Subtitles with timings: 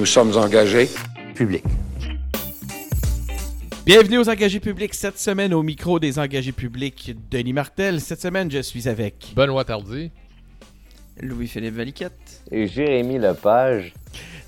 [0.00, 0.88] Nous sommes engagés.
[1.34, 1.62] Public.
[3.84, 4.94] Bienvenue aux engagés publics.
[4.94, 8.00] Cette semaine, au micro des engagés publics, Denis Martel.
[8.00, 10.10] Cette semaine, je suis avec Benoît Tardy.
[11.20, 12.42] Louis-Philippe Valiquette.
[12.50, 13.92] Et Jérémy Lepage.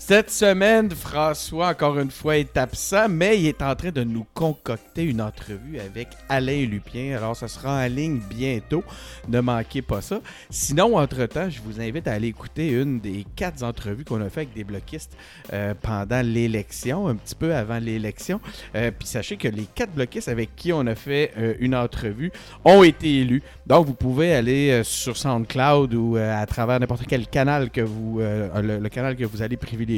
[0.05, 4.27] Cette semaine, François, encore une fois, est absent, mais il est en train de nous
[4.35, 7.17] concocter une entrevue avec Alain Lupien.
[7.17, 8.83] Alors, ça sera en ligne bientôt.
[9.29, 10.21] Ne manquez pas ça.
[10.51, 14.41] Sinon, entre-temps, je vous invite à aller écouter une des quatre entrevues qu'on a fait
[14.41, 15.17] avec des bloquistes
[15.53, 18.41] euh, pendant l'élection, un petit peu avant l'élection.
[18.75, 22.33] Euh, puis sachez que les quatre bloquistes avec qui on a fait euh, une entrevue
[22.65, 23.45] ont été élus.
[23.69, 28.89] Donc, vous pouvez aller sur SoundCloud ou à travers n'importe quel canal que vous, le,
[28.89, 29.92] canal que vous allez privilégier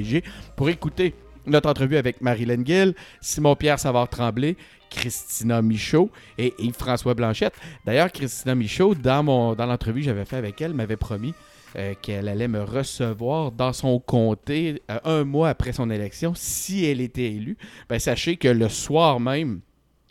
[0.56, 1.14] pour écouter
[1.46, 4.56] notre entrevue avec Marilyn Gill, Simon-Pierre Savard-Tremblay,
[4.90, 7.54] Christina Michaud et Yves-François Blanchette.
[7.84, 11.34] D'ailleurs, Christina Michaud, dans, mon, dans l'entrevue que j'avais fait avec elle, m'avait promis
[11.76, 16.84] euh, qu'elle allait me recevoir dans son comté euh, un mois après son élection si
[16.84, 17.56] elle était élue.
[17.88, 19.60] Ben, sachez que le soir même,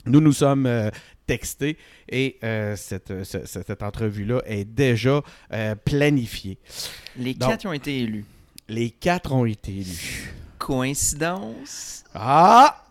[0.05, 0.89] nous nous sommes euh,
[1.25, 1.77] textés
[2.09, 2.37] et
[2.75, 5.21] cette, cette, entrevue-là est déjà
[5.85, 6.57] planifiée.
[7.17, 8.25] Les quatre ont été élus.
[8.69, 10.33] Les quatre ont été élus.
[10.57, 12.03] Coïncidence?
[12.15, 12.83] Ah!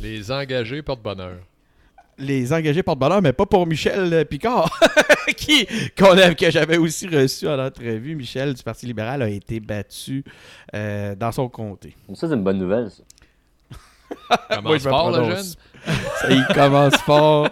[0.00, 1.36] Les engagés portent bonheur.
[2.18, 4.70] Les engagés portent bonheur, mais pas pour Michel Picard,
[5.36, 8.16] qui, que j'avais aussi reçu en entrevue.
[8.16, 10.24] Michel du Parti libéral a été battu
[10.74, 11.96] euh, dans son comté.
[12.14, 13.02] Ça, c'est une bonne nouvelle, ça.
[14.56, 15.44] Commence fort, le jeune.
[16.20, 17.50] Ça, il commence fort.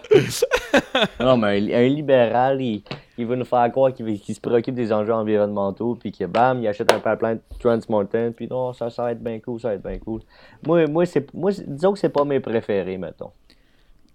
[1.21, 2.83] non, mais un, libéral, il,
[3.19, 6.69] il veut nous faire croire qu'il se préoccupe des enjeux environnementaux, puis que bam, il
[6.69, 9.83] achète un pipeline Trans Mountain, puis non, ça, va être bien cool, ça va être
[9.83, 10.21] bien cool.
[10.67, 13.31] Moi, moi, moi disons que c'est pas mes préférés, mettons.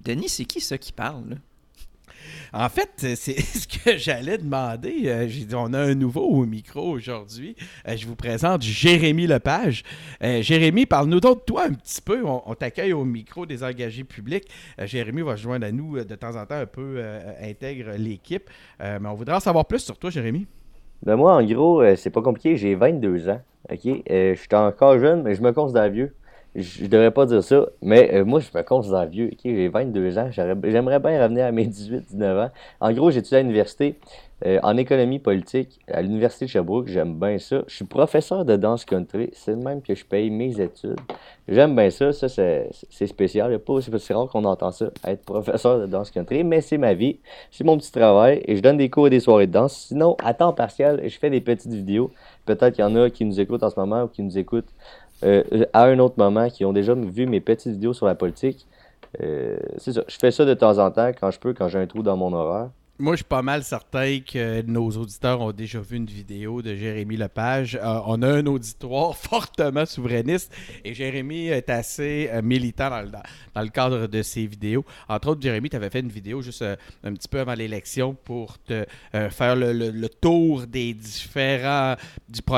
[0.02, 1.36] Denis, c'est qui ça qui parle, là?
[2.54, 5.04] En fait, c'est ce que j'allais demander.
[5.06, 7.56] Euh, on a un nouveau au micro aujourd'hui.
[7.88, 9.84] Euh, je vous présente Jérémy Lepage.
[10.24, 12.24] Euh, Jérémy, parle-nous donc de toi un petit peu.
[12.26, 14.46] On, t'accueille au micro des engagés publics.
[14.80, 17.04] Jérémy va se joindre à nous de temps en temps, un peu
[17.42, 18.50] intègre l'équipe.
[18.80, 20.48] mais on voudrait en savoir plus sur toi, Jérémy.
[21.04, 22.58] Ben moi, en gros, c'est pas compliqué.
[22.58, 23.42] J'ai 22 ans.
[23.70, 23.80] OK?
[23.84, 26.16] je suis encore jeune, mais je me considère vieux
[26.58, 29.30] je devrais pas dire ça, mais euh, moi, je me considère vieux.
[29.44, 30.30] j'ai 22 ans.
[30.32, 32.50] J'aimerais bien revenir à mes 18-19 ans.
[32.80, 33.96] En gros, j'étudie à l'université
[34.46, 36.88] euh, en économie politique à l'université de Sherbrooke.
[36.88, 37.62] J'aime bien ça.
[37.68, 39.30] Je suis professeur de danse country.
[39.34, 41.00] C'est le même que je paye mes études.
[41.48, 42.12] J'aime bien ça.
[42.12, 43.60] Ça, c'est spécial.
[44.00, 47.20] C'est rare qu'on entend ça, être professeur de danse country, mais c'est ma vie.
[47.52, 49.76] C'est mon petit travail et je donne des cours et des soirées de danse.
[49.90, 52.10] Sinon, à temps partiel, je fais des petites vidéos.
[52.46, 54.70] Peut-être qu'il y en a qui nous écoutent en ce moment ou qui nous écoutent
[55.24, 58.68] euh, à un autre moment, qui ont déjà vu mes petites vidéos sur la politique.
[59.22, 60.04] Euh, c'est ça.
[60.08, 62.18] Je fais ça de temps en temps quand je peux, quand j'ai un trou dans
[62.18, 62.70] mon horaire.
[63.00, 66.74] Moi, je suis pas mal certain que nos auditeurs ont déjà vu une vidéo de
[66.74, 67.76] Jérémy Lepage.
[67.76, 70.52] Euh, on a un auditoire fortement souverainiste
[70.84, 74.84] et Jérémy est assez euh, militant dans le, dans le, cadre de ses vidéos.
[75.08, 78.16] Entre autres, Jérémy, tu avais fait une vidéo juste euh, un petit peu avant l'élection
[78.16, 81.96] pour te faire le, tour des différents,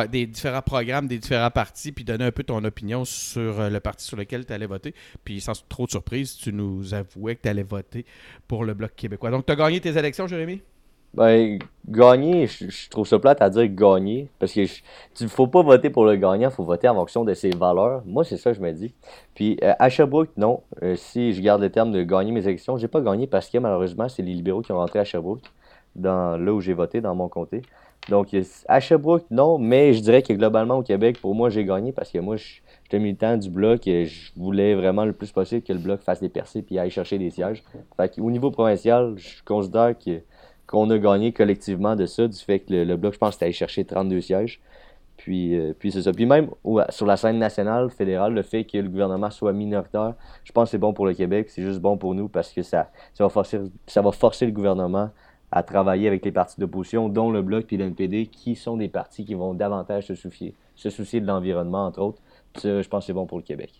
[0.09, 4.05] des différents programmes, des différents partis, puis donner un peu ton opinion sur le parti
[4.05, 4.95] sur lequel tu allais voter.
[5.25, 8.05] Puis sans trop de surprise, tu nous avouais que tu allais voter
[8.47, 9.31] pour le Bloc québécois.
[9.31, 10.61] Donc, tu as gagné tes élections, Jérémy?
[11.13, 11.57] Ben,
[11.87, 14.29] gagner, je, trouve ça plate à dire gagner.
[14.37, 14.65] Parce que
[15.15, 18.03] tu faut pas voter pour le gagnant, il faut voter en fonction de ses valeurs.
[18.05, 18.93] Moi, c'est ça que je me dis.
[19.33, 20.61] Puis euh, à Sherbrooke, non.
[20.83, 23.57] Euh, si je garde le terme de gagner mes élections, j'ai pas gagné parce que
[23.57, 25.41] malheureusement, c'est les libéraux qui ont rentré à Sherbrooke,
[25.95, 27.63] dans, là où j'ai voté, dans mon comté.
[28.07, 28.29] Donc
[28.67, 32.11] à Sherbrooke, non, mais je dirais que globalement au Québec, pour moi, j'ai gagné parce
[32.11, 32.37] que moi,
[32.89, 36.19] j'étais militant du bloc et je voulais vraiment le plus possible que le bloc fasse
[36.19, 37.63] des percées puis aille chercher des sièges.
[37.97, 39.93] Fait au niveau provincial, je considère
[40.65, 43.85] qu'on a gagné collectivement de ça, du fait que le, Bloc, je pense, allé chercher
[43.85, 44.59] 32 sièges.
[45.17, 46.13] Puis, euh, puis c'est ça.
[46.13, 46.49] Puis même
[46.89, 50.71] sur la scène nationale, fédérale, le fait que le gouvernement soit minoritaire, je pense que
[50.71, 53.29] c'est bon pour le Québec, c'est juste bon pour nous parce que ça, ça, va
[53.29, 55.11] forcer, ça va forcer le gouvernement
[55.51, 59.25] à travailler avec les partis d'opposition, dont le Bloc et l'NPD, qui sont des partis
[59.25, 62.21] qui vont davantage se soucier, se soucier de l'environnement, entre autres.
[62.57, 63.71] Ça, je pense que c'est bon pour le Québec.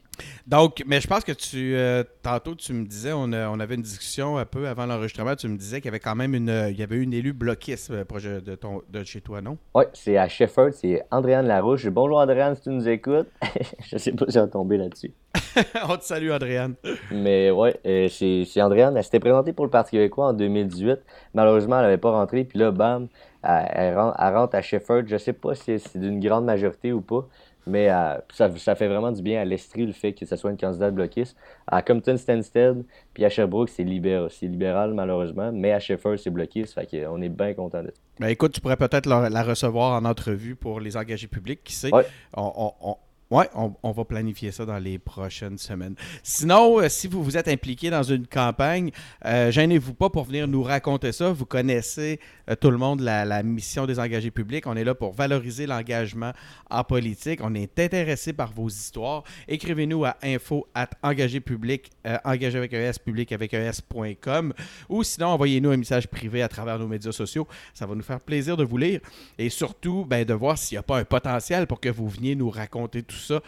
[0.47, 3.81] Donc, mais je pense que tu, euh, tantôt, tu me disais, on, on, avait une
[3.81, 6.77] discussion un peu avant l'enregistrement, tu me disais qu'il y avait quand même une, il
[6.77, 9.57] y avait une élue bloquiste euh, projet de, ton, de chez toi, non?
[9.73, 11.87] Oui, c'est à Shefford, c'est Andréane Larouche.
[11.87, 13.27] Bonjour Andréane, si tu nous écoutes.
[13.91, 15.13] je sais pas si j'ai tombé là-dessus.
[15.89, 16.75] on te salue, Andréane.
[17.11, 20.99] Mais ouais, euh, c'est Andréane, elle s'était présentée pour le Parti québécois en 2018.
[21.33, 23.07] Malheureusement, elle n'avait pas rentré, puis là, bam,
[23.43, 25.03] elle, rentre, à Shefford.
[25.07, 27.27] Je sais pas si c'est d'une grande majorité ou pas.
[27.69, 30.51] Mais euh, ça, ça, fait vraiment du bien à l'Estrie le fait que ce soit
[30.51, 31.37] une candidate bloquiste.
[31.67, 32.83] À Compton Stansted,
[33.13, 36.73] puis à Sherbrooke, c'est libéral, libéral malheureusement, mais à Sheffer, c'est bloquiste.
[36.73, 38.01] Fait qu'on est bien content de ça.
[38.19, 41.63] Ben écoute, tu pourrais peut-être la, recevoir en entrevue pour les engagés publics.
[41.63, 41.91] Qui sait,
[42.35, 42.97] on,
[43.31, 45.93] Oui, on, va planifier ça dans les prochaines semaines.
[46.23, 48.89] Sinon, euh, si vous vous êtes impliqué dans une campagne,
[49.23, 51.31] euh, gênez-vous pas pour venir nous raconter ça.
[51.31, 54.65] Vous connaissez euh, tout le monde la, mission des engagés publics.
[54.65, 56.33] On est là pour valoriser l'engagement
[56.71, 57.41] en politique.
[57.43, 59.23] On est intéressé par vos histoires.
[59.47, 61.91] Écrivez-nous à info at engagé public,
[62.25, 64.53] engagé avec un S public avec un S.com
[64.89, 67.47] ou sinon envoyez-nous un message privé à travers nos médias sociaux.
[67.75, 69.01] Ça va nous faire plaisir de vous lire
[69.37, 72.35] et surtout ben, de voir s'il n'y a pas un potentiel pour que vous veniez
[72.35, 73.41] nous raconter tout ça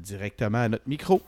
[0.00, 1.22] directement à notre micro.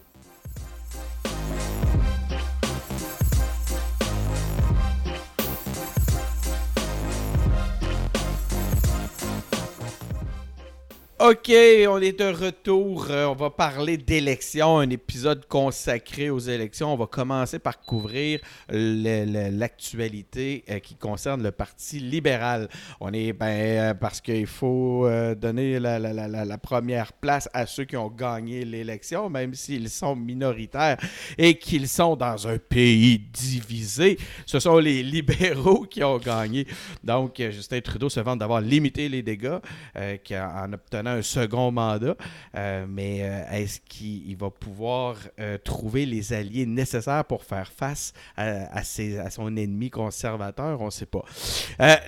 [11.22, 11.52] OK,
[11.86, 13.08] on est de retour.
[13.10, 16.94] Euh, on va parler d'élections, un épisode consacré aux élections.
[16.94, 18.40] On va commencer par couvrir
[18.70, 22.70] l'actualité euh, qui concerne le Parti libéral.
[23.00, 25.06] On est, ben, euh, parce qu'il faut
[25.36, 30.96] donner la, première place à ceux qui ont gagné l'élection, même s'ils sont minoritaires
[31.36, 34.16] et qu'ils sont dans un pays divisé.
[34.46, 36.66] Ce sont les libéraux qui ont gagné.
[37.04, 39.58] Donc, Justin Trudeau se vante d'avoir limité les dégâts
[39.94, 42.16] en obtenant un second mandat,
[42.56, 48.12] euh, mais euh, est-ce qu'il va pouvoir euh, trouver les alliés nécessaires pour faire face
[48.36, 50.80] à, à, son ennemi conservateur?
[50.80, 51.24] On ne sait pas.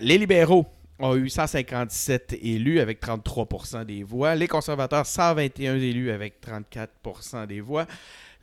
[0.01, 0.67] les libéraux
[0.99, 4.35] ont eu 157 élus avec 33% des voix.
[4.35, 7.87] Les conservateurs, 121 élus avec 34% des voix.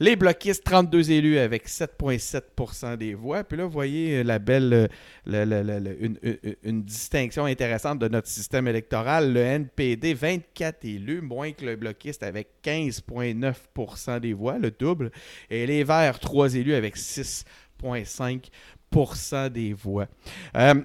[0.01, 3.43] Les bloquistes, 32 élus avec 7,7% des voix.
[3.43, 4.87] Puis là, vous voyez la belle,
[5.27, 9.33] euh, une, distinction intéressante de notre système électoral.
[9.33, 15.11] Le NPD, 24 élus, moins que le bloquiste avec 15,9% des voix, le double.
[15.49, 20.07] Et les Verts, 3 élus avec 6,5% des voix.
[20.55, 20.75] Euh,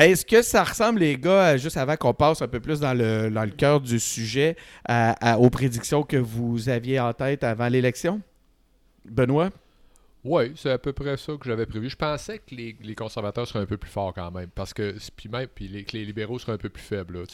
[0.00, 3.30] est-ce que ça ressemble, les gars, juste avant qu'on passe un peu plus dans le,
[3.30, 4.56] dans le cœur du sujet,
[4.88, 8.20] aux prédictions que vous aviez en tête avant l'élection?
[9.04, 9.50] Benoît?
[10.22, 11.88] Oui, c'est à peu près ça que j'avais prévu.
[11.88, 15.30] Je pensais que les, conservateurs seraient un peu plus forts quand même, parce que puis
[15.30, 17.24] même puis les, que les libéraux seraient un peu plus faibles.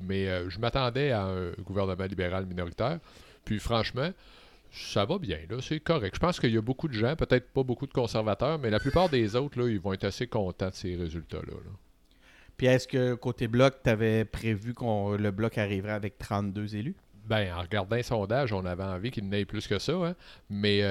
[0.00, 2.98] mais euh, je m'attendais à un gouvernement libéral minoritaire.
[3.44, 4.10] Puis franchement,
[4.72, 6.16] ça va bien, là, c'est correct.
[6.16, 8.80] Je pense qu'il y a beaucoup de gens, peut-être pas beaucoup de conservateurs, mais la
[8.80, 11.52] plupart des autres, là, ils vont être assez contents de ces résultats-là.
[11.52, 11.70] là
[12.58, 16.96] puis est-ce que côté bloc, tu avais prévu que le bloc arriverait avec 32 élus?
[17.24, 19.92] Ben, en regardant un sondage, on avait envie qu'il n'ait plus que ça.
[19.92, 20.16] Hein.
[20.50, 20.82] Mais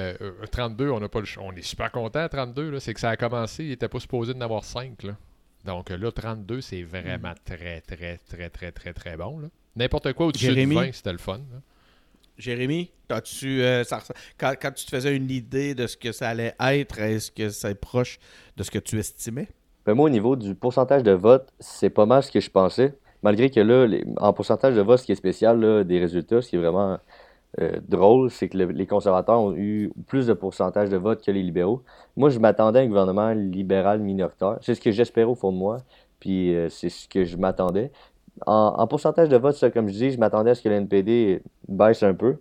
[0.50, 2.78] 32, euh, on n'a pas le On est super content à 32.
[2.80, 5.02] C'est que ça a commencé, il n'était pas supposé d'en avoir 5.
[5.02, 5.16] Là.
[5.66, 7.34] Donc là, 32, c'est vraiment mm.
[7.44, 9.50] très, très, très, très, très, très bon.
[9.76, 11.40] N'importe quoi au-dessus de 20, c'était le fun.
[12.38, 13.82] Jérémy, -tu, euh,
[14.38, 17.50] quand, quand, tu te faisais une idée de ce que ça allait être, est-ce que
[17.50, 18.18] c'est proche
[18.56, 19.48] de ce que tu estimais?
[19.88, 22.92] Ben, moi, au niveau du pourcentage de vote, c'est pas mal ce que je pensais.
[23.22, 23.88] Malgré que là,
[24.18, 26.98] en pourcentage de vote, ce qui est spécial des résultats, ce qui est vraiment
[27.58, 31.42] euh, drôle, c'est que les conservateurs ont eu plus de pourcentage de vote que les
[31.42, 31.84] libéraux.
[32.18, 34.58] Moi, je m'attendais à un gouvernement libéral minoritaire.
[34.60, 35.78] C'est ce que j'espérais au fond de moi,
[36.20, 37.90] puis euh, c'est ce que je m'attendais.
[38.44, 42.02] En, pourcentage de vote, ça, comme je dis, je m'attendais à ce que l'NPD baisse
[42.02, 42.36] un peu.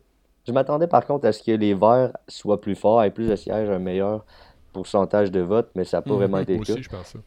[0.45, 3.37] Je m'attendais par contre à ce que les Verts soient plus forts, aient plus de
[3.37, 4.25] sièges, un meilleur
[4.77, 6.17] pourcentage de vote, mais ça n'a pas mhm.
[6.17, 6.75] vraiment été le cas.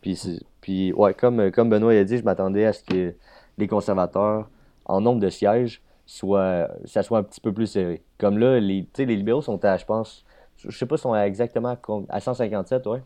[0.01, 3.15] Puis, puis, ouais, comme, comme Benoît a dit, je m'attendais à ce que
[3.59, 4.49] les conservateurs,
[4.85, 8.03] en nombre de sièges, soient, ça soit un petit peu plus serré.
[8.19, 10.25] Comme là, les, les libéraux sont à, je pense,
[10.57, 11.77] je sais pas, sont à exactement
[12.09, 13.03] à 157, ouais.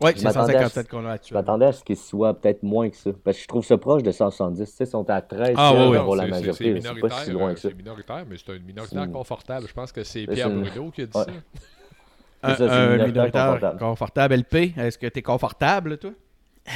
[0.00, 3.10] Oui, c'est 157 qu'on a Je m'attendais à ce qu'ils soient peut-être moins que ça.
[3.22, 4.58] Parce que je trouve ça proche de 170.
[4.58, 6.80] Tu sais, ils sont à 13 ah, oui, pour la majorité.
[6.80, 7.68] C'est pas si loin que ça.
[7.68, 9.68] C'est minoritaire, mais c'est un minoritaire confortable.
[9.68, 11.26] Je pense que c'est Pierre Bruno qui a dit ça.
[12.42, 14.34] Un, minoritaire confortable.
[14.34, 16.12] LP, est-ce que tu es confortable, toi?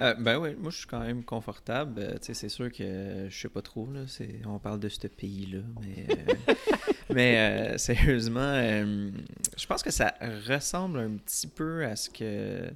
[0.00, 2.00] Euh, ben oui, moi je suis quand même confortable.
[2.00, 4.00] Euh, c'est sûr que je sais pas trop, là,
[4.46, 6.54] on parle de ce pays-là, mais, euh,
[7.14, 8.54] mais sérieusement,
[9.56, 10.14] je pense que ça
[10.48, 12.70] ressemble un petit peu à ce que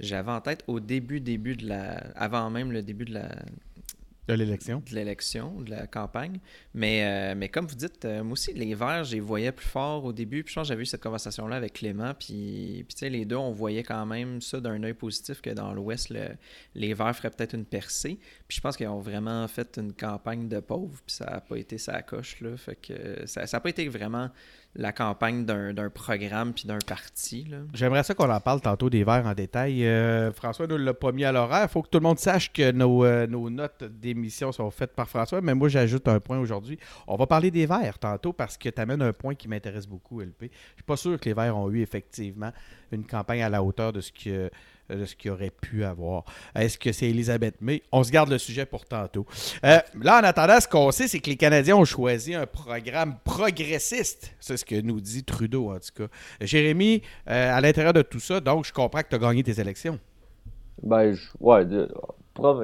[0.00, 1.96] j'avais en tête au début, début de la.
[2.14, 3.28] avant même le début de la,
[4.26, 4.82] de l'élection.
[4.88, 6.38] De l'élection, de la campagne.
[6.72, 9.66] Mais, euh, mais comme vous dites, euh, moi aussi, les Verts, je les voyais plus
[9.66, 10.42] fort au début.
[10.42, 12.14] Puis je pense que j'avais eu cette conversation-là avec Clément.
[12.14, 15.50] Puis, puis tu sais, les deux, on voyait quand même ça d'un œil positif que
[15.50, 16.12] dans l'Ouest,
[16.74, 18.18] les Verts feraient peut-être une percée.
[18.48, 21.00] Puis je pense qu'ils ont vraiment fait une campagne de pauvres.
[21.06, 22.56] Puis ça n'a pas été sa coche, là.
[22.56, 24.30] Fait que ça n'a pas été vraiment
[24.76, 27.48] la campagne d'un programme puis d'un parti.
[27.72, 29.86] J'aimerais ça qu'on en parle tantôt des verts en détail.
[29.86, 31.64] Euh, François nous l'a pas mis à l'horaire.
[31.64, 34.94] Il faut que tout le monde sache que nos, euh, nos notes d'émission sont faites
[34.94, 36.78] par François, mais moi j'ajoute un point aujourd'hui.
[37.06, 40.20] On va parler des verts tantôt parce que tu amènes un point qui m'intéresse beaucoup,
[40.20, 40.50] LP.
[40.50, 42.52] Je suis pas sûr que les verts ont eu effectivement
[42.90, 44.50] une campagne à la hauteur de ce que
[44.90, 46.24] de ce qu'il aurait pu avoir.
[46.54, 47.82] Est-ce que c'est Elisabeth May?
[47.92, 49.26] On se garde le sujet pour tantôt.
[49.64, 53.16] Euh, là, en attendant, ce qu'on sait, c'est que les Canadiens ont choisi un programme
[53.24, 54.34] progressiste.
[54.40, 56.08] C'est ce que nous dit Trudeau, en tout cas.
[56.40, 59.60] Jérémy, euh, à l'intérieur de tout ça, donc je comprends que tu as gagné tes
[59.60, 59.98] élections.
[60.82, 61.64] Ben, ouais,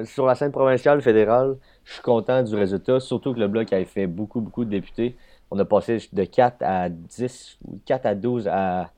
[0.05, 3.85] sur la scène provinciale, fédérale, je suis content du résultat, surtout que le Bloc avait
[3.85, 5.15] fait beaucoup, beaucoup de députés.
[5.49, 8.91] On a passé de 4 à 10, ou 4 à 12 à,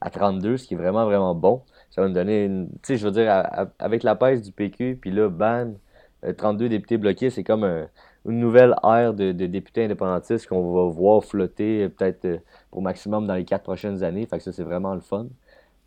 [0.00, 1.62] à 32, ce qui est vraiment, vraiment bon.
[1.90, 2.68] Ça va nous donner une.
[2.68, 5.72] Tu sais, je veux dire, à- à- avec la pèse du PQ, puis là, ban,
[6.24, 7.88] euh, 32 députés bloqués, c'est comme un-
[8.26, 12.38] une nouvelle ère de, de députés indépendantistes qu'on va voir flotter euh, peut-être euh,
[12.70, 14.26] pour maximum dans les quatre prochaines années.
[14.26, 15.26] Fait que ça, c'est vraiment le fun.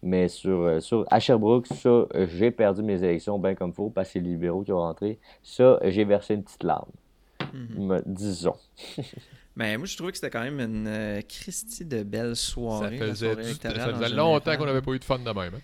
[0.05, 4.09] Mais sur, sur à Sherbrooke, ça, j'ai perdu mes élections bien comme il faut parce
[4.09, 5.17] que c'est les libéraux qui ont rentré.
[5.43, 6.89] Ça, j'ai versé une petite larme.
[7.53, 7.85] Mhm.
[7.87, 8.55] Me- disons.
[9.55, 12.97] Mais moi, je trouvais que c'était quand même une euh, Christie de belle Ça soirée.
[12.97, 14.57] la faisait, soirée du- électorale ça faisait longtemps général.
[14.57, 15.53] qu'on n'avait pas eu de fun de même.
[15.55, 15.59] hein.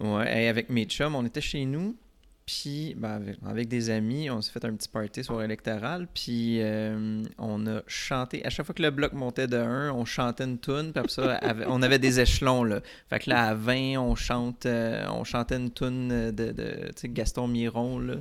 [0.00, 1.96] Ouais, avec mes chums, on était chez nous,
[2.44, 6.58] puis ben, avec, avec des amis, on s'est fait un petit party soirée électorale, puis
[6.60, 8.44] euh, on a chanté.
[8.44, 11.08] À chaque fois que le bloc montait de 1, on chantait une tune, puis après
[11.08, 12.80] ça, on avait des échelons là.
[13.08, 16.92] Fait que là à 20, on chante, euh, on chantait une tune de, de tu
[16.96, 18.14] sais, Gaston Miron là.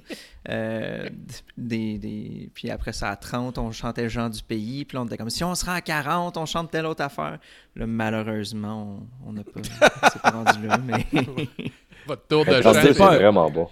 [0.49, 1.09] Euh,
[1.57, 2.49] des, des...
[2.53, 5.29] Puis après ça à 30, on chantait Jean du pays, puis là on était comme
[5.29, 7.39] si on se rend à 40, on chante telle autre affaire.
[7.75, 11.05] Là malheureusement, on n'a pas, on s'est pas rendu là, mais.
[12.07, 12.73] Votre tour de Le je chant.
[12.73, 13.15] sais 32, c'est pas.
[13.15, 13.67] vraiment bon.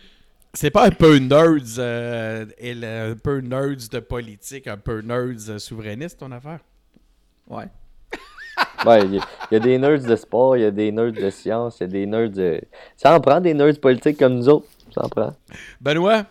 [0.53, 5.01] C'est pas un peu nerds, euh, et le- un peu nerds de politique, un peu
[5.01, 6.59] nerds euh, souverainiste, ton affaire?
[7.47, 7.65] Ouais.
[8.85, 10.91] Ouais, il y, a- il y a des nerds de sport, il y a des
[10.91, 12.61] nerds de science, il y a des nerds de.
[12.97, 14.67] Ça en prend des nerds politiques comme nous autres.
[14.93, 15.35] Ça en prend.
[15.81, 16.25] Benoît,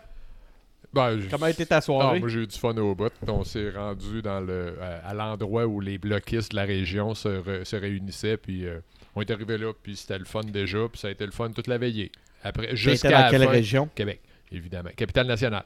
[0.92, 2.18] Ben, comment a été ta Ah, soirée?
[2.20, 3.12] moi j'ai eu du fun au bout.
[3.28, 7.28] On s'est rendu dans le, à, à l'endroit où les bloquistes de la région se,
[7.28, 8.38] re- se réunissaient.
[8.38, 8.80] Puis euh,
[9.14, 10.88] on est arrivé là, puis c'était le fun déjà.
[10.90, 12.10] Puis ça a été le fun toute la veillée.
[12.42, 13.88] Après, jusqu'à dans la quelle fin- région?
[13.94, 14.20] Québec,
[14.52, 14.90] évidemment.
[14.96, 15.64] Capitale nationale.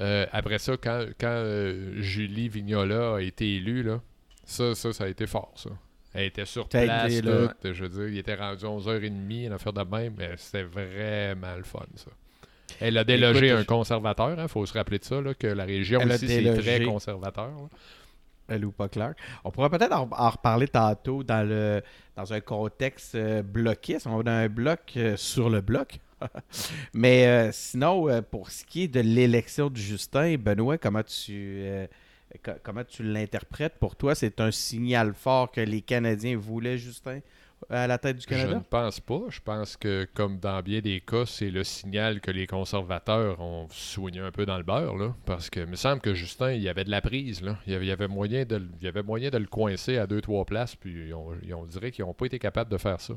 [0.00, 4.00] Euh, après ça, quand, quand euh, Julie Vignola a été élue, là,
[4.44, 5.70] ça, ça, ça a été fort, ça.
[6.14, 7.48] Elle était sur T'as place, été là.
[7.48, 7.72] tout.
[7.72, 11.64] Je veux dire, il était rendu 11h30, une affaire de même, mais c'était vraiment le
[11.64, 12.10] fun, ça.
[12.80, 15.64] Elle a délogé Écoute, un conservateur, il faut se rappeler de ça, là, que la
[15.64, 17.46] région Elle a aussi, c'est très conservateur.
[17.48, 17.68] là.
[18.48, 19.14] Elle ou pas clair.
[19.44, 21.82] On pourrait peut-être en, en reparler tantôt dans le
[22.16, 24.06] dans un contexte euh, bloquiste.
[24.06, 25.98] On va dans un bloc euh, sur le bloc.
[26.94, 31.32] Mais euh, sinon, euh, pour ce qui est de l'élection de Justin, Benoît, comment tu
[31.32, 31.86] euh,
[32.44, 33.74] co- comment tu l'interprètes?
[33.78, 37.20] Pour toi, c'est un signal fort que les Canadiens voulaient Justin
[37.70, 38.62] à la tête du Je ne Canada?
[38.68, 39.20] pense pas.
[39.30, 43.68] Je pense que, comme dans bien des cas, c'est le signal que les conservateurs ont
[43.70, 45.14] soigné un peu dans le beurre.
[45.24, 47.40] Parce que il me semble que Justin, il y avait de la prise.
[47.40, 47.56] Là.
[47.66, 49.46] Il, y avait, il y avait moyen de, le- il y avait moyen de le
[49.46, 50.76] coincer à deux, trois places.
[50.76, 53.14] Puis on, on dirait qu'ils n'ont pas été capables de faire ça.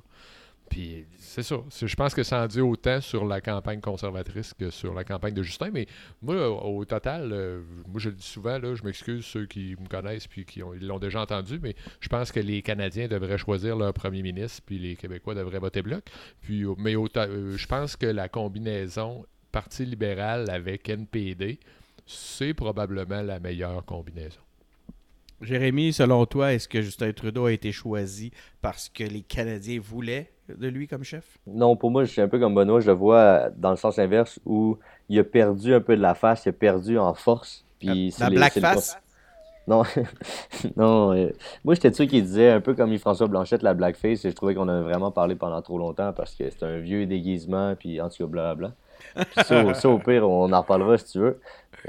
[0.69, 1.57] Puis c'est ça.
[1.69, 5.33] Je pense que ça en dit autant sur la campagne conservatrice que sur la campagne
[5.33, 5.69] de Justin.
[5.71, 5.87] Mais
[6.21, 10.27] moi, au total, euh, moi je le dis souvent, je m'excuse ceux qui me connaissent
[10.27, 14.21] puis qui l'ont déjà entendu, mais je pense que les Canadiens devraient choisir leur premier
[14.21, 16.03] ministre, puis les Québécois devraient voter bloc.
[16.41, 21.59] Puis, mais au euh, je pense que la combinaison Parti libéral avec NPD,
[22.05, 24.41] c'est probablement la meilleure combinaison.
[25.41, 28.31] Jérémy, selon toi, est-ce que Justin Trudeau a été choisi
[28.61, 31.37] parce que les Canadiens voulaient de lui comme chef?
[31.47, 33.99] Non, pour moi, je suis un peu comme Benoît, je le vois dans le sens
[33.99, 34.77] inverse où
[35.09, 37.63] il a perdu un peu de la face, il a perdu en force.
[37.79, 38.97] Puis la les- black le face?
[39.67, 39.83] Non,
[40.77, 41.13] non.
[41.13, 41.29] euh,
[41.65, 44.35] moi, j'étais de ceux qui disaient, un peu comme Yves-François Blanchette, la blackface, et je
[44.35, 47.99] trouvais qu'on a vraiment parlé pendant trop longtemps parce que c'est un vieux déguisement, puis
[48.01, 48.73] en tout cas, blablabla.
[49.43, 51.39] Ça, au- pire, on en reparlera si tu veux,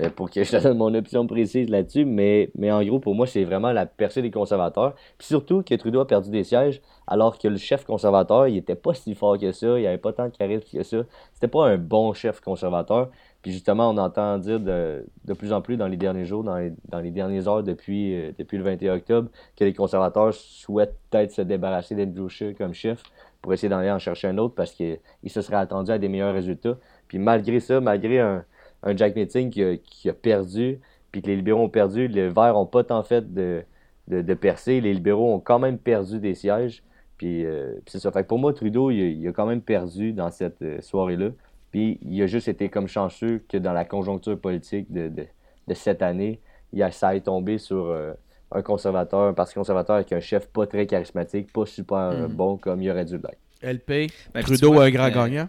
[0.01, 2.05] euh, pour que je te donne mon option précise là-dessus.
[2.05, 4.95] Mais, mais en gros, pour moi, c'est vraiment la percée des conservateurs.
[5.19, 8.75] Puis surtout que Trudeau a perdu des sièges, alors que le chef conservateur, il était
[8.75, 10.99] pas si fort que ça, il avait pas tant de charisme que ça.
[11.35, 13.09] C'était pas un bon chef conservateur.
[13.43, 16.57] Puis justement, on entend dire de, de plus en plus dans les derniers jours, dans
[16.57, 20.97] les, dans les dernières heures depuis, euh, depuis le 21 octobre, que les conservateurs souhaitent
[21.11, 23.01] peut-être se débarrasser d'Andrew Scheer comme chef
[23.41, 24.99] pour essayer d'en aller en chercher un autre parce qu'ils
[25.29, 26.77] se seraient attendus à des meilleurs résultats.
[27.09, 28.45] Puis malgré ça, malgré un,
[28.83, 30.79] un Jack Meeting qui a, qui a perdu,
[31.11, 33.63] puis que les libéraux ont perdu, les Verts n'ont pas tant fait de,
[34.09, 34.81] de, de percée.
[34.81, 36.83] Les libéraux ont quand même perdu des sièges.
[37.17, 38.13] Puis, euh, puis c'est ça.
[38.13, 40.81] Fait que pour moi, Trudeau, il a, il a quand même perdu dans cette euh,
[40.81, 41.31] soirée-là.
[41.71, 45.25] Puis il a juste été comme chanceux que dans la conjoncture politique de, de,
[45.67, 46.41] de cette année,
[46.73, 48.13] il a, ça ait tombé sur euh,
[48.53, 52.27] un conservateur, un parti conservateur avec un chef pas très charismatique, pas super Mhm.
[52.29, 53.39] bon comme il aurait dû l'être.
[53.63, 55.49] LP, Ben, Trudeau vois, un grand euh, gagnant?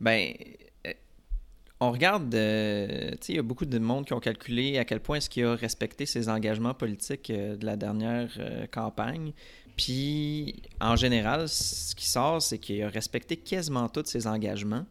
[0.00, 0.32] Ben,
[0.86, 0.92] euh,
[1.80, 4.84] on regarde, euh, tu sais, il y a beaucoup de monde qui ont calculé à
[4.84, 8.30] quel point est-ce qu'il a respecté ses engagements politiques euh, de la dernière
[8.72, 9.32] campagne.
[9.76, 14.86] Puis, en général, ce qui sort, c'est qu'il a respecté quasiment tous ses engagements.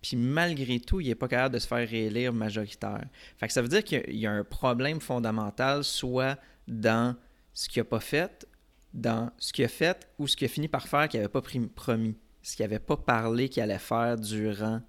[0.00, 3.04] Puis, malgré tout, il n'est pas capable de se faire réélire majoritaire.
[3.38, 6.38] Fait que ça veut dire qu'il y a un problème fondamental, soit
[6.68, 7.16] dans
[7.52, 8.46] ce qu'il n'a pas fait,
[8.94, 11.42] dans ce qu'il a fait ou ce qu'il a fini par faire qu'il n'avait pas
[11.74, 14.80] promis, ce qu'il n'avait pas parlé qu'il allait faire durant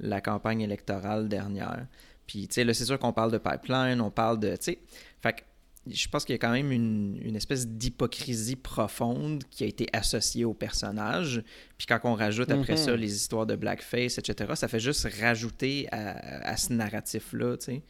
[0.00, 1.86] la campagne électorale dernière.
[2.26, 4.78] Puis, tu sais, là, c'est sûr qu'on parle de pipeline, on parle de, tu sais,
[5.20, 5.42] fait que
[5.86, 10.44] je pense qu'il y a quand même une, espèce d'hypocrisie profonde qui a été associée
[10.44, 11.42] au personnage.
[11.76, 12.98] Puis quand on rajoute après ça mhm.
[12.98, 17.82] les histoires de blackface, etc., ça fait juste rajouter à, ce narratif-là, tu sais.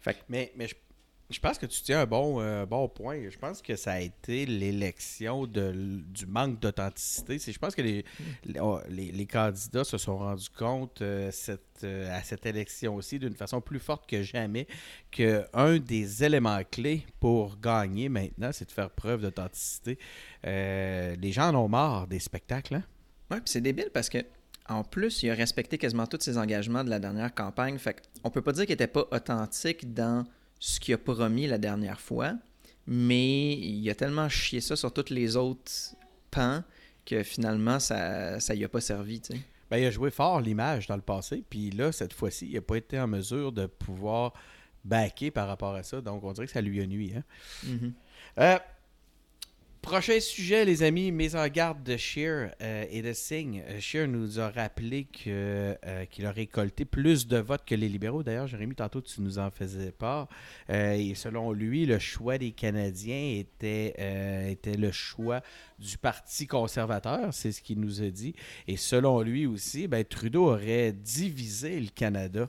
[0.00, 0.74] Fait mais, mais je
[1.30, 3.30] je pense que tu tiens un bon, euh, bon point.
[3.30, 7.38] Je pense que ça a été l'élection du manque d'authenticité.
[7.38, 8.04] Je pense que les,
[8.60, 13.18] oh, les, les, candidats se sont rendus compte euh, cette, euh, à cette élection aussi
[13.18, 14.66] d'une façon plus forte que jamais
[15.12, 19.98] qu'un des éléments clés pour gagner maintenant, c'est de faire preuve d'authenticité.
[20.44, 22.74] les gens en ont marre des spectacles.
[22.74, 22.84] Hein?
[23.30, 24.18] Oui, puis c'est débile parce que
[24.68, 27.76] en plus, il a respecté quasiment tous ses engagements de la dernière campagne.
[27.78, 30.24] Fait on peut pas dire qu'il n'était pas authentique dans
[30.60, 32.34] ce qu'il a promis la dernière fois,
[32.86, 35.72] mais il a tellement chié ça sur tous les autres
[36.30, 36.62] pans
[37.04, 39.20] que finalement, ça ne lui a pas servi.
[39.70, 42.60] Ben, il a joué fort l'image dans le passé, puis là, cette fois-ci, il n'a
[42.60, 44.34] pas été en mesure de pouvoir
[44.84, 47.12] backer par rapport à ça, donc on dirait que ça lui a nuit.
[47.16, 47.22] Hein?
[47.66, 47.92] Mm-hmm.
[48.38, 48.58] Euh,
[49.82, 53.62] Prochain sujet, les amis, mise en garde de Shear euh, et de Singh.
[53.66, 58.22] Euh, Shear nous a rappelé euh, qu'il a récolté plus de votes que les libéraux.
[58.22, 60.28] D'ailleurs, Jérémy, tantôt, tu nous en faisais part.
[60.68, 65.40] et selon lui, le choix des Canadiens était, était le choix
[65.78, 67.32] du Parti conservateur.
[67.32, 68.34] C'est ce qu'il nous a dit.
[68.68, 72.48] Et selon lui aussi, ben, Trudeau aurait divisé le Canada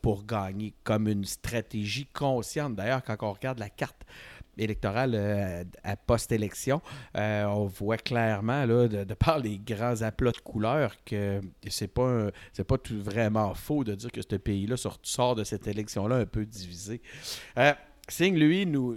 [0.00, 2.76] pour gagner comme une stratégie consciente.
[2.76, 4.04] D'ailleurs, quand on regarde la carte
[4.58, 6.80] électorale euh, à post-élection,
[7.16, 12.30] euh, on voit clairement, là, de, par les grands aplats de couleurs, que c'est pas,
[12.66, 16.44] pas tout vraiment faux de dire que ce pays-là sort, de cette élection-là un peu
[16.44, 17.00] divisé.
[17.58, 17.72] Euh,
[18.10, 18.96] Singh, lui, nous,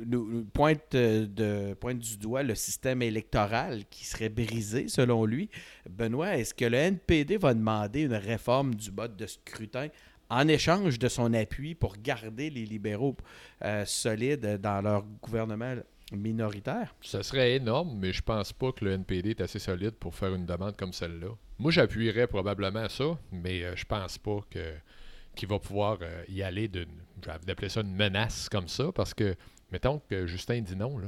[0.54, 5.50] pointe, de, pointe du doigt le système électoral qui serait brisé, selon lui.
[5.90, 9.90] Benoît, est-ce que le NPD va demander une réforme du mode de scrutin
[10.32, 13.18] en échange de son appui pour garder les libéraux
[13.64, 15.76] euh, solides dans leur gouvernement
[16.14, 16.96] minoritaire.
[17.02, 20.34] Ce serait énorme, mais je pense pas que le NPD est assez solide pour faire
[20.34, 21.30] une demande comme celle-là.
[21.60, 24.74] Moi, j'appuierais probablement ça, mais euh, je pense pas que
[25.34, 26.90] qu'il va pouvoir euh, y aller d'une,
[27.46, 29.36] d'appeler ça une menace comme ça, parce que,
[29.72, 31.08] mettons que Justin dit non, là,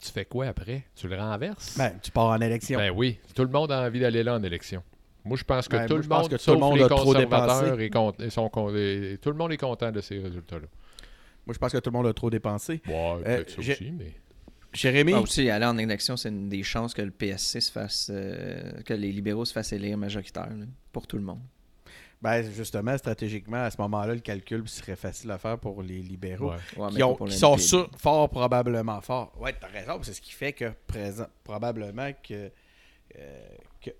[0.00, 0.84] tu fais quoi après?
[0.94, 1.76] Tu le renverses?
[1.76, 2.78] Ben, tu pars en élection.
[2.78, 4.82] Ben oui, tout le monde a envie d'aller là en élection.
[5.26, 8.48] Moi, je pense que, tout, le monde, que tout le monde, les conservateurs, et, sont,
[8.48, 10.66] tout le monde est content de ces résultats-là.
[11.46, 12.80] Moi, je pense que tout le monde a trop dépensé.
[12.86, 12.92] Ouais,
[13.26, 14.12] euh, ça aussi, mais...
[14.72, 15.14] Jérémy?
[15.14, 18.08] Ah, aussi, aller en élection, c'est une des chances que le PSC se fasse.
[18.12, 20.50] Euh, que les libéraux se fassent élire majoritaire
[20.92, 21.40] pour tout le monde.
[22.22, 26.52] Ben, justement, stratégiquement, à ce moment-là, le calcul serait facile à faire pour les libéraux.
[26.90, 27.56] qui, sont
[27.98, 29.32] fort probablement forts.
[29.38, 32.50] Ouais, t'as raison, c'est ce qui fait que présent, probablement que
[33.18, 33.48] euh,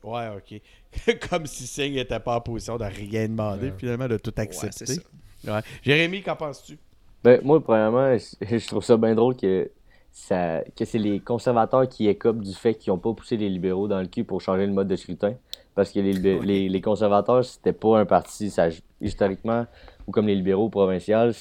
[0.02, 1.18] ouais, ok.
[1.30, 5.00] Comme si Singh n'était pas en position de rien demander, finalement, de tout accepter.
[5.46, 6.78] Ouais, Jérémy, qu'en penses-tu?
[7.22, 9.70] Ben, moi, premièrement, je trouve ça bien drôle que,
[10.12, 13.88] ça, que c'est les conservateurs qui écopent du fait qu'ils n'ont pas poussé les libéraux
[13.88, 15.34] dans le cul pour changer le mode de scrutin.
[15.74, 18.68] Parce que les, les, les conservateurs, c'était pas un parti, ça,
[19.00, 19.66] historiquement,
[20.06, 21.32] ou comme les libéraux provinciaux,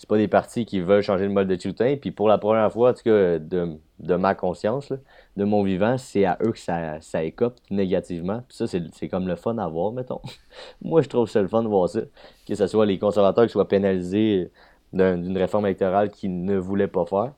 [0.00, 1.94] c'est pas des partis qui veulent changer le mode de scrutin.
[2.00, 3.76] Puis pour la première fois, en tout cas, de,
[4.16, 4.94] ma conscience,
[5.36, 8.42] de mon vivant, c'est à eux que ça, ça écope négativement.
[8.48, 10.22] Puis ça, c'est comme le fun à voir, mettons.
[10.82, 12.00] Moi, je trouve ça le fun de voir ça.
[12.48, 14.50] Que ce soit les conservateurs qui soient pénalisés
[14.94, 17.34] d'une réforme électorale qu'ils ne voulaient pas faire.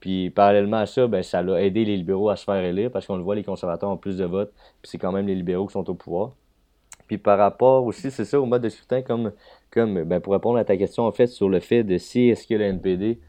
[0.00, 3.06] Puis parallèlement à ça, ben, ça a aidé les libéraux à se faire élire parce
[3.06, 4.54] qu'on le voit, les conservateurs ont plus de votes.
[4.80, 6.32] Puis c'est quand même les libéraux qui sont au pouvoir.
[7.06, 9.32] Puis par rapport aussi, c'est ça, au mode de scrutin, comme,
[9.70, 12.46] comme ben, pour répondre à ta question, en fait, sur le fait de si est-ce
[12.46, 13.20] que le NPD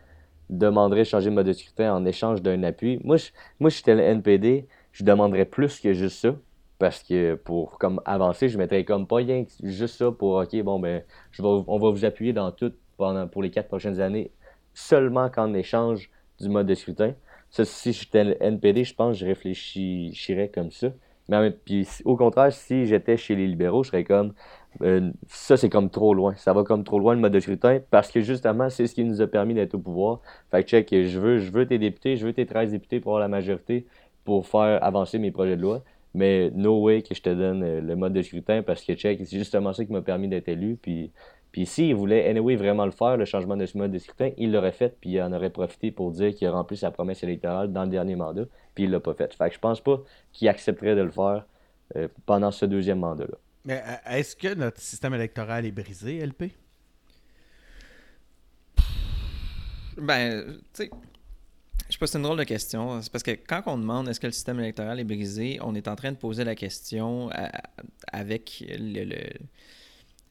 [0.50, 3.00] demanderait de changer de mode de scrutin en échange d'un appui.
[3.04, 6.36] Moi, je, moi, j'étais le NPD, je demanderais plus que juste ça.
[6.80, 10.80] Parce que pour comme avancer, je mettrais comme pas rien juste ça pour OK, bon
[10.80, 14.32] ben je on va vous appuyer dans tout pendant pour les quatre prochaines années,
[14.76, 17.16] seulement qu'en échange du mode de scrutin.
[17.50, 20.90] Ça, si j'étais NPD, je pense que je réfléchirais comme ça.
[21.30, 24.34] Mais puis, au contraire, si j'étais chez les libéraux, je serais comme
[24.82, 26.36] euh, ça, c'est comme trop loin.
[26.36, 29.04] Ça va comme trop loin le mode de scrutin parce que justement, c'est ce qui
[29.04, 30.22] nous a permis d'être au pouvoir.
[30.52, 33.12] Fait que check, je veux, je veux tes députés, je veux tes 13 députés pour
[33.14, 33.86] avoir la majorité
[34.24, 35.84] pour faire avancer mes projets de loi.
[36.14, 39.20] Mais no way que je te donne euh, le mode de scrutin parce que check,
[39.26, 40.78] c'est justement ça qui m'a permis d'être élu.
[40.82, 41.12] Puis
[41.52, 44.52] Puis s'il voulait anyway vraiment le faire, le changement de ce mode de scrutin, il
[44.52, 47.72] l'aurait fait, puis il en aurait profité pour dire qu'il a rempli sa promesse électorale
[47.72, 49.34] dans le dernier mandat, puis il l'a pas fait.
[49.34, 50.02] Fait que je pense pas
[50.34, 51.46] qu'il accepterait de le faire
[51.96, 53.38] euh, pendant ce deuxième mandat-là.
[53.66, 56.52] Mais euh, est-ce que notre système électoral est brisé, LP?
[59.98, 60.92] Ben, tu sais,
[61.88, 63.02] je sais pas, c'est une drôle de question.
[63.02, 65.88] C'est parce que quand on demande est-ce que le système électoral est brisé, on est
[65.88, 67.30] en train de poser la question
[68.12, 69.30] avec le,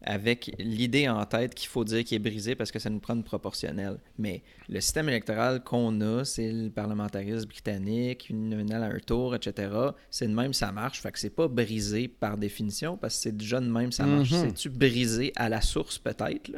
[0.02, 3.14] avec l'idée en tête qu'il faut dire qu'il est brisé parce que ça nous prend
[3.14, 3.98] une proportionnelle.
[4.18, 9.70] Mais le système électoral qu'on a, c'est le parlementarisme britannique, une à un tour, etc.
[10.10, 11.00] C'est de même, ça marche.
[11.00, 14.30] Fait que c'est pas brisé par définition parce que c'est déjà de même, ça marche.
[14.30, 14.48] Mhm.
[14.48, 16.50] C'est-tu brisé à la source, peut-être?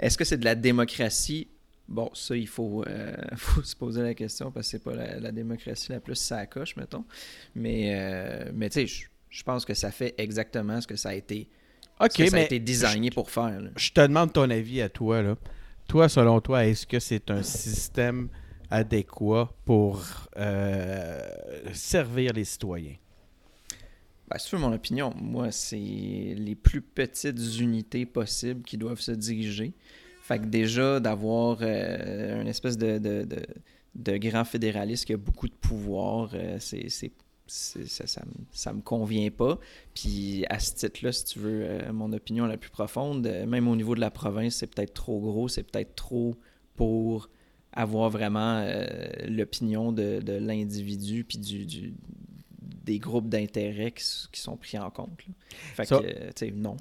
[0.00, 1.48] Est-ce que c'est de la démocratie?
[1.88, 5.32] Bon, ça, il faut, euh, faut se poser la question parce que c'est pas la,
[5.32, 7.04] démocratie la plus sacoche, mettons.
[7.54, 11.14] Mais, euh, mais tu sais, je pense que ça fait exactement ce que ça a
[11.14, 11.48] été,
[12.02, 13.60] Ok, ça a été designé pour faire.
[13.76, 15.22] Je te demande ton avis à toi.
[15.22, 15.36] Là.
[15.86, 18.28] Toi, selon toi, est-ce que c'est un système
[18.70, 20.02] adéquat pour
[20.36, 21.20] euh,
[21.72, 22.96] servir les citoyens?
[24.28, 29.00] Ben, si tu veux mon opinion, moi, c'est les plus petites unités possibles qui doivent
[29.00, 29.74] se diriger.
[30.22, 33.26] Fait que déjà, d'avoir euh, une espèce de, de,
[33.94, 37.12] de, grand fédéraliste qui a beaucoup de pouvoir, euh, c'est,
[37.52, 38.06] ça,
[38.52, 39.58] ça, me convient pas.
[39.94, 43.76] Puis à ce titre-là, si tu veux euh, mon opinion la plus profonde, même au
[43.76, 46.34] niveau de la province, c'est peut-être trop gros, c'est peut-être trop
[46.76, 47.28] pour
[47.74, 48.64] avoir vraiment
[49.26, 51.94] l'opinion de, l'individu puis du, du,
[52.84, 55.10] des groupes d'intérêt qui, sont pris en compte.
[55.74, 56.76] Fait que, tu sais, non.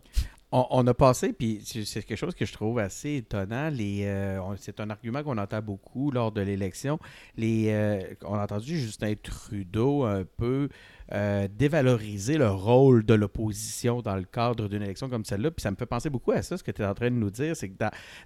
[0.54, 3.70] On, a passé, puis c'est quelque chose que je trouve assez étonnant.
[3.70, 7.00] Les, euh, c'est un argument qu'on entend beaucoup lors de l'élection.
[7.40, 10.68] Euh, on a entendu Justin Trudeau un peu
[11.14, 15.52] euh, dévaloriser le rôle de l'opposition dans le cadre d'une élection comme celle-là.
[15.52, 17.16] Puis ça me fait penser beaucoup à ça, ce que tu es en train de
[17.16, 17.76] nous dire, c'est que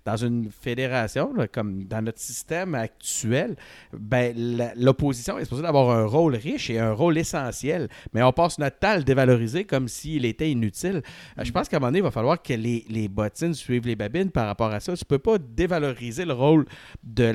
[0.05, 3.55] dans, une fédération, comme dans notre système actuel,
[3.91, 4.35] ben,
[4.75, 8.79] l'opposition est supposée avoir un rôle riche et un rôle essentiel, mais on passe notre
[8.79, 11.01] temps à le dévaloriser comme s'il était inutile.
[11.39, 13.87] Euh, je pense qu'à un moment donné, il va falloir que les, les, bottines suivent
[13.87, 14.95] les babines par rapport à ça.
[14.95, 16.65] Tu ne peux pas dévaloriser le rôle
[17.03, 17.31] de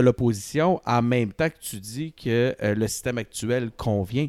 [0.00, 4.28] l'opposition de, de en même temps que tu dis que euh, le système actuel convient.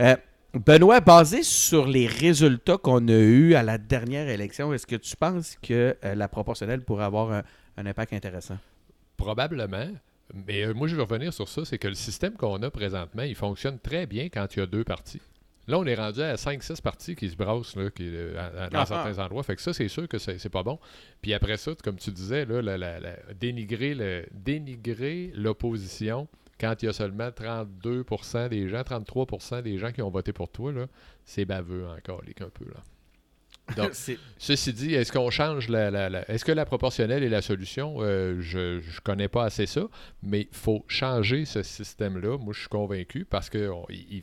[0.00, 0.16] Euh,
[0.54, 5.16] Benoît, basé sur les résultats qu'on a eus à la dernière élection, est-ce que tu
[5.16, 8.58] penses que euh, la proportionnelle pourrait avoir un, impact intéressant?
[9.16, 9.88] Probablement.
[10.46, 13.22] Mais euh, moi, je veux revenir sur ça, c'est que le système qu'on a présentement,
[13.22, 15.20] il fonctionne très bien quand il y a deux parties.
[15.66, 19.18] Là, on est rendu à 5-6 parties qui se brassent là, qui, dans ah, certains
[19.18, 19.26] ah.
[19.26, 19.42] endroits.
[19.42, 20.78] Fait que ça, c'est sûr que c'est pas bon.
[21.20, 22.62] Puis après ça, comme tu disais, là,
[23.38, 26.26] dénigrer l'opposition
[26.60, 30.50] quand il y a seulement 32% des gens, 33% des gens qui ont voté pour
[30.50, 30.72] toi,
[31.24, 32.66] c'est baveux encore, les un peu.
[32.66, 32.80] Là.
[33.76, 33.92] Donc,
[34.38, 37.96] ceci dit, est-ce qu'on change la, Est-ce que la proportionnelle est la solution?
[38.00, 39.88] Euh, je ne connais pas assez ça,
[40.22, 42.38] mais il faut changer ce système-là.
[42.38, 44.22] Moi, je suis convaincu parce que il,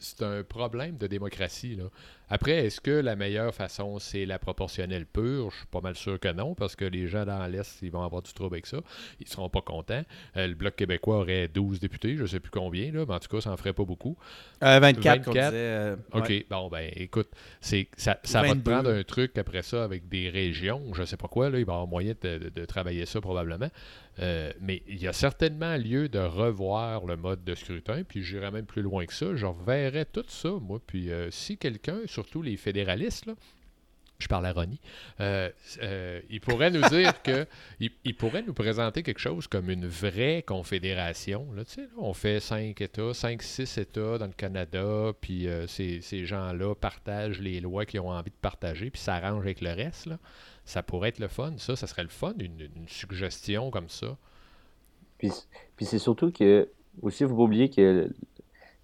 [0.00, 1.74] c'est un problème de démocratie.
[1.74, 1.84] Là.
[2.30, 5.50] Après, est-ce que la meilleure façon, c'est la proportionnelle pure?
[5.50, 8.02] Je suis pas mal sûr que non, parce que les gens dans l'Est, ils vont
[8.02, 8.78] avoir du trouble avec ça.
[9.20, 10.02] Ils seront pas contents.
[10.36, 13.28] Euh, le Bloc québécois aurait 12 députés, je sais plus combien, là, mais en tout
[13.28, 14.16] cas, ça en ferait pas beaucoup.
[14.60, 17.28] 24, euh, euh, OK, bon, ben écoute,
[17.60, 21.28] c'est, ça, va te prendre un truc après ça avec des régions, je sais pas
[21.28, 23.68] quoi, là, il va y avoir moyen de, travailler ça probablement.
[24.18, 28.66] Mais il y a certainement lieu de revoir le mode de scrutin, puis j'irai même
[28.66, 29.36] plus loin que ça.
[29.36, 33.30] Je reverrai tout ça, moi, puis si quelqu'un surtout les fédéralistes,
[34.18, 34.80] je parle à Ronnie,
[35.20, 35.48] euh,
[35.82, 37.46] euh, il pourrait nous dire que
[37.80, 41.46] il, pourrait nous présenter quelque chose comme une vraie confédération.
[41.54, 41.62] Là,
[41.96, 47.40] on fait cinq États, cinq, six États dans le Canada, puis euh, ces, gens-là partagent
[47.40, 50.06] les lois qu'ils ont envie de partager, puis s'arrangent avec le reste.
[50.06, 50.18] Là.
[50.68, 54.18] Ça pourrait être le fun, ça, ça serait le fun, une, suggestion comme ça.
[55.16, 55.32] Puis,
[55.76, 56.68] puis c'est surtout que,
[57.00, 58.10] aussi, il faut pas oublier que,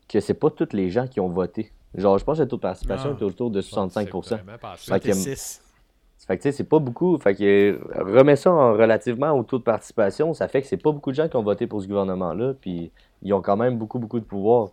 [0.08, 1.72] que c'est pas tous les gens qui ont voté.
[1.94, 3.20] Genre, je pense que le taux de participation ah.
[3.20, 4.08] est autour de 65
[4.78, 7.18] Fait que, fait que c'est pas beaucoup.
[7.18, 11.10] Fait que remets ça relativement au taux de participation, ça fait que c'est pas beaucoup
[11.10, 14.20] de gens qui ont voté pour ce gouvernement-là, puis ils ont quand même beaucoup, beaucoup
[14.20, 14.70] de pouvoir.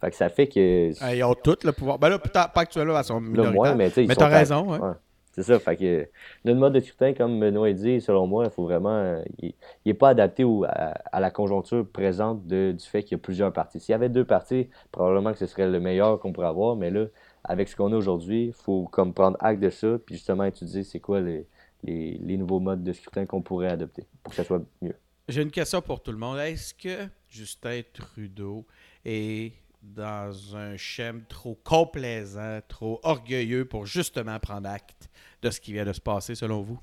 [0.00, 0.90] Fait que ça fait que.
[1.00, 2.00] Ah, ils ont tout le pouvoir.
[2.00, 3.76] Ben là, pas actuellement, ils sont minoritaires.
[3.76, 4.96] mais, mais t'as raison, hein.
[5.38, 5.60] C'est ça.
[5.60, 6.08] Fait que
[6.44, 9.22] notre mode de scrutin, comme Benoît dit, selon moi, il faut vraiment.
[9.40, 9.54] Il
[9.86, 13.78] n'est pas adapté à, la conjoncture présente du fait qu'il y a plusieurs partis.
[13.78, 16.90] S'il y avait deux partis, probablement que ce serait le meilleur qu'on pourrait avoir, mais
[16.90, 17.06] là,
[17.44, 20.82] avec ce qu'on a aujourd'hui, il faut comme prendre acte de ça, puis justement étudier
[20.82, 21.46] c'est quoi les,
[21.84, 24.96] les, nouveaux modes de scrutin qu'on pourrait adopter pour que ça soit mieux.
[25.28, 26.38] J'ai une question pour tout le monde.
[26.38, 28.66] Est-ce que Justin Trudeau
[29.04, 35.08] est dans un schéma trop complaisant, trop orgueilleux pour justement prendre acte
[35.42, 36.80] de ce qui vient de se passer, selon vous?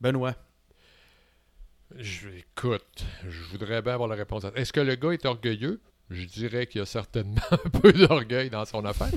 [0.00, 0.34] Benoît?
[1.96, 4.44] Je, écoute, je voudrais bien avoir la réponse.
[4.54, 5.80] Est-ce que le gars est orgueilleux?
[6.10, 9.10] Je dirais qu'il y a certainement un peu d'orgueil dans son affaire,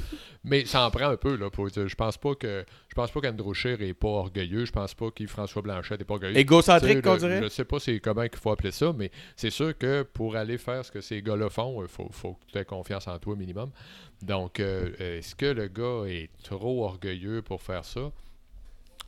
[0.43, 1.49] mais ça en prend un peu là.
[1.49, 4.65] Pour, je pense pas que je pense pas qu'Andrew Scheer est pas orgueilleux.
[4.65, 6.37] Je pense pas qu'Yves-François Blanchet est pas orgueilleux.
[6.37, 7.43] Égocentrique, qu'on dirait?
[7.43, 10.57] Je sais pas c'est comment qu'il faut appeler ça, mais c'est sûr que pour aller
[10.57, 13.37] faire ce que ces gars-là font, il faut, faut que tu aies confiance en toi
[13.37, 13.71] minimum.
[14.21, 18.11] Donc, euh, est-ce que le gars est trop orgueilleux pour faire ça?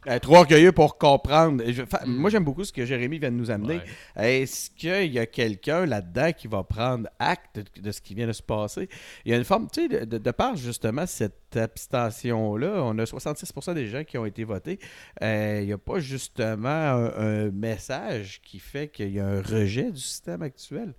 [0.07, 1.63] Euh, trop orgueilleux pour comprendre.
[1.65, 2.15] Je- fa- Mm.
[2.17, 3.79] Moi, j'aime beaucoup ce que Jérémy vient de nous amener.
[4.17, 4.41] Ouais.
[4.41, 8.27] Est-ce qu'il y a quelqu'un là-dedans qui va prendre acte de, de ce qui vient
[8.27, 8.89] de se passer?
[9.23, 12.97] Il y a une forme, tu sais, de, de- de par justement cette abstention-là, on
[12.99, 14.79] a 66% des gens qui ont été votés.
[15.21, 19.41] Euh, il n'y a pas justement un, un message qui fait qu'il y a un
[19.41, 20.93] rejet du système actuel?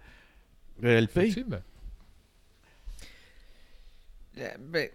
[0.82, 1.30] Euh, LP?
[4.38, 4.88] Euh, ben,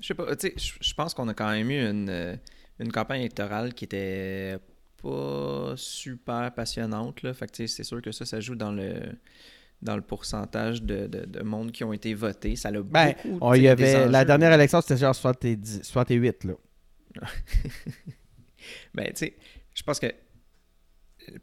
[0.00, 2.36] je sais pas, tu sais, je je pense qu'on a quand même eu une, euh,
[2.80, 4.58] une campagne électorale qui était
[5.02, 7.34] pas super passionnante, là.
[7.34, 9.00] Fait que, c'est sûr que ça, ça joue dans le
[9.82, 12.56] dans le pourcentage de, de, de monde qui ont été votés.
[12.56, 16.44] Ça a Ben, beaucoup, On sais, y avait, la dernière élection, c'était genre 70 68.
[16.44, 16.54] Là.
[18.94, 19.36] Ben, tu sais,
[19.74, 20.06] je pense que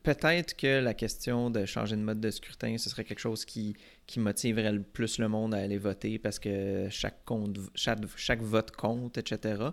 [0.04, 3.76] peut-être que la question de changer de mode de scrutin, ce serait quelque chose qui,
[4.08, 8.42] qui motiverait le plus le monde à aller voter parce que chaque, compte, chaque, chaque
[8.42, 9.64] vote compte, etc.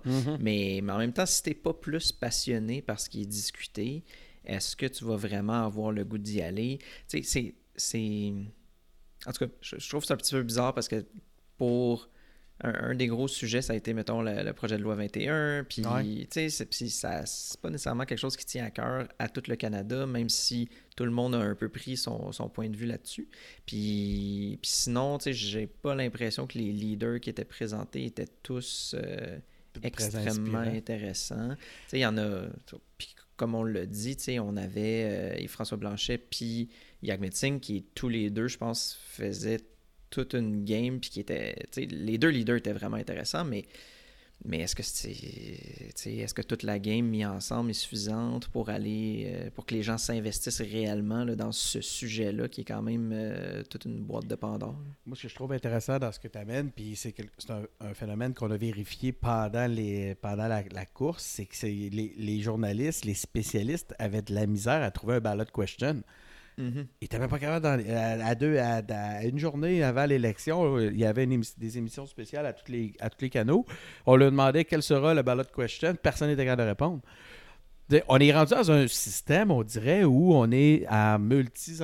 [0.40, 4.04] mais, mais en même temps, si t'es pas plus passionné par ce qui est discuté,
[4.44, 6.78] est-ce que tu vas vraiment avoir le goût d'y aller?
[7.08, 8.32] Tu sais, c'est- c'est...
[9.26, 11.04] En tout cas, je, je trouve que c'est un petit peu bizarre parce que
[11.56, 12.08] pour
[12.62, 15.64] un, un des gros sujets, ça a été, mettons, le, le projet de loi 21.
[15.68, 16.02] Puis, Ouais.
[16.02, 19.28] tu sais, c'est, puis ça, c'est pas nécessairement quelque chose qui tient à cœur à
[19.28, 22.68] tout le Canada, même si tout le monde a un peu pris son, son point
[22.68, 23.28] de vue là-dessus.
[23.66, 28.28] Puis, puis sinon, tu sais, j'ai pas l'impression que les leaders qui étaient présentés étaient
[28.42, 29.38] tous euh,
[29.82, 30.76] extrêmement inspirant.
[30.76, 31.50] intéressants.
[31.50, 32.46] Tu sais, il y en a...
[32.96, 36.70] Puis comme on l'a dit, tu sais, on avait euh, Yves-François Blanchet puis
[37.02, 39.60] Yagmet Singh qui, tous les deux, je pense, faisaient
[40.10, 41.54] toute une game puis qui était...
[41.76, 43.64] Les deux leaders étaient vraiment intéressants, mais...
[44.44, 45.10] Mais est-ce que c'est,
[46.06, 49.82] est-ce que toute la game mise ensemble est suffisante pour aller, euh, pour que les
[49.82, 54.28] gens s'investissent réellement là, dans ce sujet-là qui est quand même euh, toute une boîte
[54.28, 54.78] de Pandore?
[55.06, 57.94] Moi, ce que je trouve intéressant dans ce que tu amènes, puis c'est c'est un,
[57.94, 63.14] phénomène qu'on a vérifié pendant, les, pendant la, course, c'est que les, les journalistes, les
[63.14, 66.04] spécialistes avaient de la misère à trouver un ballot question.
[66.58, 71.04] Ils n'étaient même pas capables, d'en- à, deux, à, une journée avant l'élection, il y
[71.04, 73.64] avait des émissions spéciales à tous, les, à tous les canaux.
[74.06, 77.00] On leur demandait quel sera le ballot question, personne n'était capable de répondre.
[78.08, 81.80] On est rendu dans un système, on dirait, où on est à multi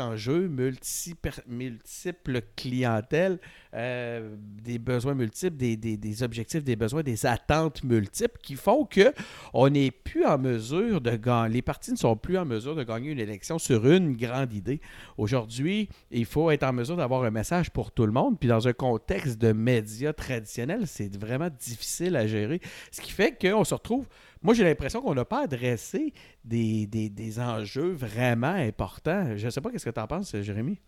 [1.46, 3.38] multiples clientèles,
[3.72, 9.14] euh, des besoins multiples, des objectifs, des besoins, des attentes multiples qui font que
[9.54, 11.54] on n'est plus en mesure de gagner.
[11.54, 14.82] Les partis ne sont plus en mesure de gagner une élection sur une grande idée.
[15.16, 18.38] Aujourd'hui, il faut être en mesure d'avoir un message pour tout le monde.
[18.38, 22.60] Puis dans un contexte de médias traditionnels, c'est vraiment difficile à gérer.
[22.92, 24.06] Ce qui fait qu'on se retrouve.
[24.44, 26.12] Moi, j'ai l'impression qu'on n'a pas adressé
[26.44, 29.36] des, des- des enjeux vraiment importants.
[29.36, 30.78] Je ne sais pas qu'est-ce que tu en penses, Jérémy.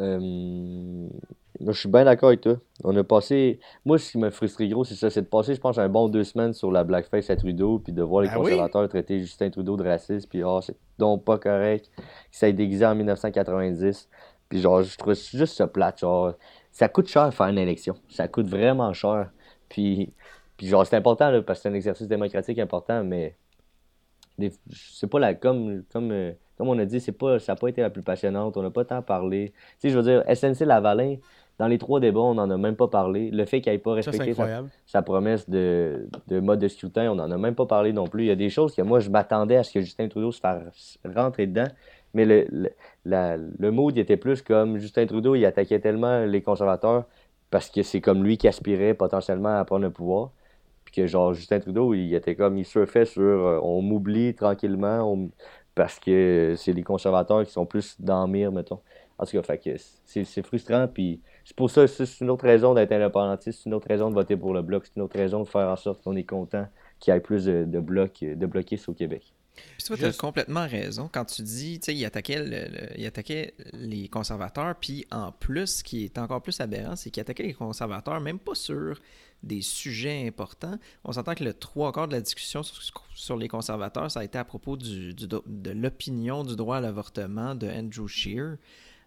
[0.00, 1.08] Euh,
[1.60, 2.56] je suis bien d'accord avec toi.
[2.82, 3.60] On a passé.
[3.84, 6.08] Moi, ce qui m'a frustré gros, c'est ça, c'est de passer, je pense, un bon
[6.08, 8.34] deux semaines sur la blackface à Trudeau, puis de voir les oui?
[8.36, 12.04] conservateurs traiter Justin Trudeau de raciste, puis ah, c'est donc pas correct, qu'il
[12.38, 14.08] s'est déguisé en 1990.
[14.48, 16.00] Puis genre, je trouve juste ça plate.
[16.00, 16.34] Genre,
[16.72, 17.94] ça coûte cher faire une élection.
[18.08, 19.30] Ça coûte vraiment cher.
[19.68, 20.12] Puis,
[20.56, 23.34] puis genre, c'est important, là, parce que c'est un exercice démocratique important, mais
[24.70, 27.68] c'est pas la comme comme euh, comme on a dit c'est pas ça n'a pas
[27.68, 29.52] été la plus passionnante on n'a pas tant parlé.
[29.80, 31.16] Tu sais je veux dire SNC Lavalin
[31.58, 33.30] dans les trois débats on n'en a même pas parlé.
[33.30, 34.34] Le fait qu'il n'ait pas Ça, respecté
[34.86, 38.24] sa, promesse de, de mode de scrutin on n'en a même pas parlé non plus.
[38.24, 40.40] Il y a des choses que moi je m'attendais à ce que Justin Trudeau se
[40.40, 41.68] fasse rentrer dedans
[42.12, 42.70] mais le le,
[43.04, 47.04] la- le mood il était plus comme Justin Trudeau il attaquait tellement les conservateurs
[47.50, 50.30] parce que c'est comme lui qui aspirait potentiellement à prendre le pouvoir
[50.94, 55.28] que genre Justin Trudeau, il était comme il surfait sur euh, on m'oublie tranquillement
[55.74, 58.80] parce que c'est les conservateurs qui sont plus dans mire, mettons.
[59.18, 59.54] En tout cas,
[60.04, 63.86] c'est frustrant, puis c'est pour ça, c'est une autre raison d'être indépendantiste, c'est une autre
[63.88, 66.16] raison de voter pour le bloc, c'est une autre raison de faire en sorte qu'on
[66.16, 66.66] est content
[66.98, 69.32] qu'il y ait plus de, de blocs, de bloquistes au Québec.
[69.54, 72.68] Puis toi, tu as Juste- complètement raison quand tu dis, tu sais, il attaquait, le-
[72.72, 77.10] le- il attaquait les conservateurs, puis en plus, ce qui est encore plus aberrant, c'est
[77.10, 79.00] qu'il attaquait les conservateurs, même pas sur
[79.42, 80.78] des sujets importants.
[81.04, 82.80] On s'entend que le trois quarts de la discussion sur,
[83.14, 86.78] sur les conservateurs, ça a été à propos du, du do- de l'opinion du droit
[86.78, 88.56] à l'avortement de Andrew Scheer.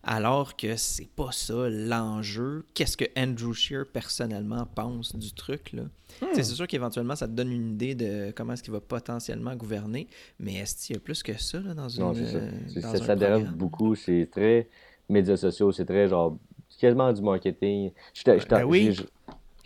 [0.04, 2.66] Alors que c'est pas ça l'enjeu.
[2.74, 5.84] Qu'est-ce que Andrew Shear personnellement pense du truc là?
[6.22, 6.26] Hmm.
[6.34, 10.08] C'est sûr qu'éventuellement ça te donne une idée de comment est-ce qu'il va potentiellement gouverner,
[10.40, 12.38] mais est-ce qu'il y a plus que ça là, dans une Non, c'est ça.
[12.38, 13.96] euh, dans ça, un ça dérape beaucoup.
[13.96, 14.68] C'est très
[15.10, 15.72] médias sociaux.
[15.72, 16.38] C'est très genre
[16.80, 17.92] quasiment du marketing.
[18.14, 18.94] Je je Ben oui.
[18.94, 19.04] je-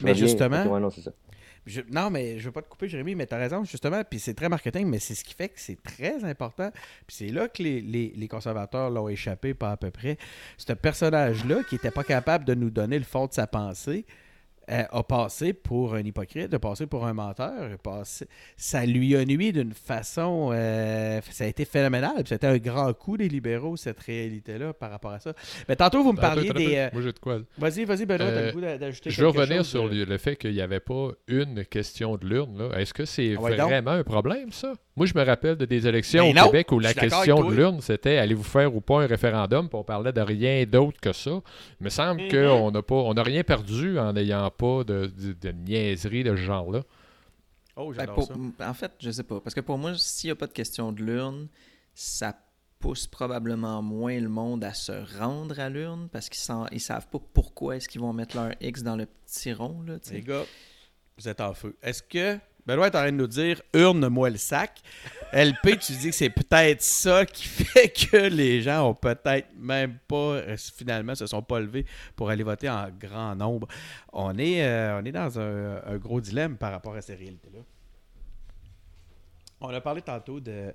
[0.04, 1.12] Mais justement- ouais, non, c'est ça.
[1.92, 4.04] Non, mais je veux pas te couper, Jérémy, mais tu as raison, justement.
[4.04, 6.72] Puis c'est très marketing, mais c'est ce qui fait que c'est très important.
[7.06, 10.18] Puis c'est là que les, conservateurs l'ont échappé, pas à peu près.
[10.58, 14.06] Ce personnage-là, qui était pas capable de nous donner le fond de sa pensée,
[14.68, 17.72] a passé pour un hypocrite, a passé pour un menteur.
[17.74, 20.52] a passé- Ça lui a nuit d'une façon.
[20.54, 22.24] euh, ça a été phénoménal.
[22.26, 25.34] C'était un grand coup des libéraux, cette réalité-là, par rapport à ça.
[25.68, 26.76] Mais tantôt, vous me parliez attends, des.
[26.78, 26.88] attends.
[26.88, 27.40] euh, Moi, j'ai de quoi.
[27.58, 30.06] Vas-y, vas-y, Benoît, t'as Euh, le goût d'a- d'ajouter Je veux revenir chose, sur euh,
[30.06, 32.70] le, fait qu'il n'y avait pas une question de l'urne.
[32.76, 33.68] Est-ce que c'est Ah ouais, donc.
[33.70, 34.74] vraiment un problème, ça?
[34.98, 37.54] Moi, je me rappelle de des élections Ben au non, Québec où la question de
[37.56, 41.14] l'urne, c'était allez-vous faire ou pas un référendum, puis on parlait de rien d'autre que
[41.14, 41.42] ça.
[41.80, 42.30] Il me semble Mhm.
[42.32, 46.32] qu'on n'a pas on n'a rien perdu en n'ayant pas de, de, de niaiserie de
[46.36, 46.82] ce genre-là.
[47.78, 48.34] Oh, Ben, pour- ça.
[48.68, 49.40] En fait, je sais pas.
[49.40, 51.48] Parce que pour moi, s'il n'y a pas de question de l'urne,
[51.96, 52.36] ça
[52.80, 57.20] pousse probablement moins le monde à se rendre à l'urne parce qu'ils ne savent pas
[57.34, 59.82] pourquoi est-ce qu'ils vont mettre leur X dans le petit rond.
[59.88, 59.96] Là.
[60.12, 60.44] Les gars,
[61.18, 61.78] vous êtes en feu.
[61.82, 64.82] Est-ce que Benoît est en train de nous dire urne-moi le sac
[65.34, 69.98] LP, tu dis que c'est peut-être ça qui fait que les gens ont peut-être même
[70.08, 73.68] pas, euh, finalement, se sont pas levés pour aller voter en grand nombre.
[74.12, 77.60] On est, euh, on est dans un, un gros dilemme par rapport à ces réalités-là.
[79.62, 80.74] On a parlé tantôt de,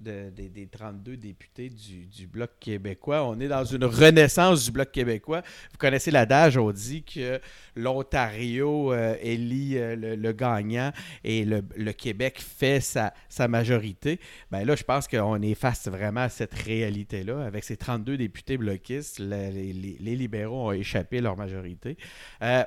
[0.00, 3.24] de- des- des 32 députés du, Bloc québécois.
[3.24, 5.42] On est dans une renaissance du Bloc québécois.
[5.70, 7.40] Vous connaissez l'adage, on dit que
[7.74, 10.92] l'Ontario euh, élit euh, le, gagnant
[11.24, 13.12] et le, Québec fait sa,
[13.48, 14.20] majorité.
[14.50, 17.44] Ben là, je pense qu'on est face vraiment à cette réalité-là.
[17.44, 21.96] Avec ces 32 députés bloquistes, le- les, libéraux ont échappé leur majorité.
[22.42, 22.64] Euh,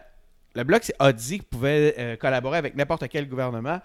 [0.56, 3.80] le Bloc a dit qu'il pouvait collaborer avec n'importe quel gouvernement.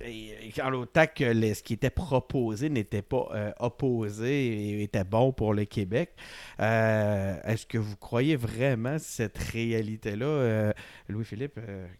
[0.00, 0.70] Et, et en
[1.06, 6.10] que ce qui était proposé n'était pas euh, opposé et était bon pour le Québec,
[6.60, 10.26] euh, est-ce que vous croyez vraiment cette réalité-là?
[10.26, 10.72] euh,
[11.08, 11.54] Louis-Philippe,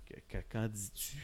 [0.07, 1.17] que- que- qu'en dis-tu?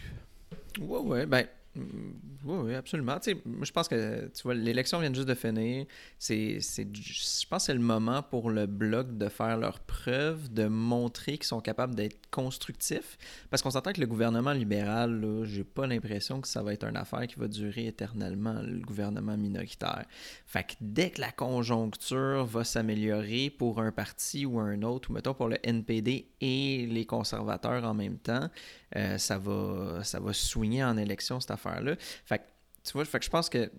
[0.81, 1.46] Oui, oui, ben.
[1.78, 3.18] Mm, Oui, oui, absolument.
[3.18, 5.86] Tu sais, moi, je pense que, tu vois, l'élection vient juste de finir.
[6.18, 10.66] C'est, je pense que c'est le moment pour le Bloc de faire leur preuve, de
[10.66, 13.18] montrer qu'ils sont capables d'être constructifs.
[13.50, 16.84] Parce qu'on s'entend que le gouvernement libéral, là, j'ai pas l'impression que ça va être
[16.84, 20.04] une affaire qui va durer éternellement, le gouvernement minoritaire.
[20.46, 25.14] Fait que dès que la conjoncture va s'améliorer pour un parti ou un autre, ou
[25.14, 28.48] mettons pour le NPD et les conservateurs en même temps,
[28.96, 31.96] euh, ça, va, ça va soigner en élection cette affaire-là.
[31.98, 32.44] Fait que,
[32.85, 33.70] tu vois, fait que je pense que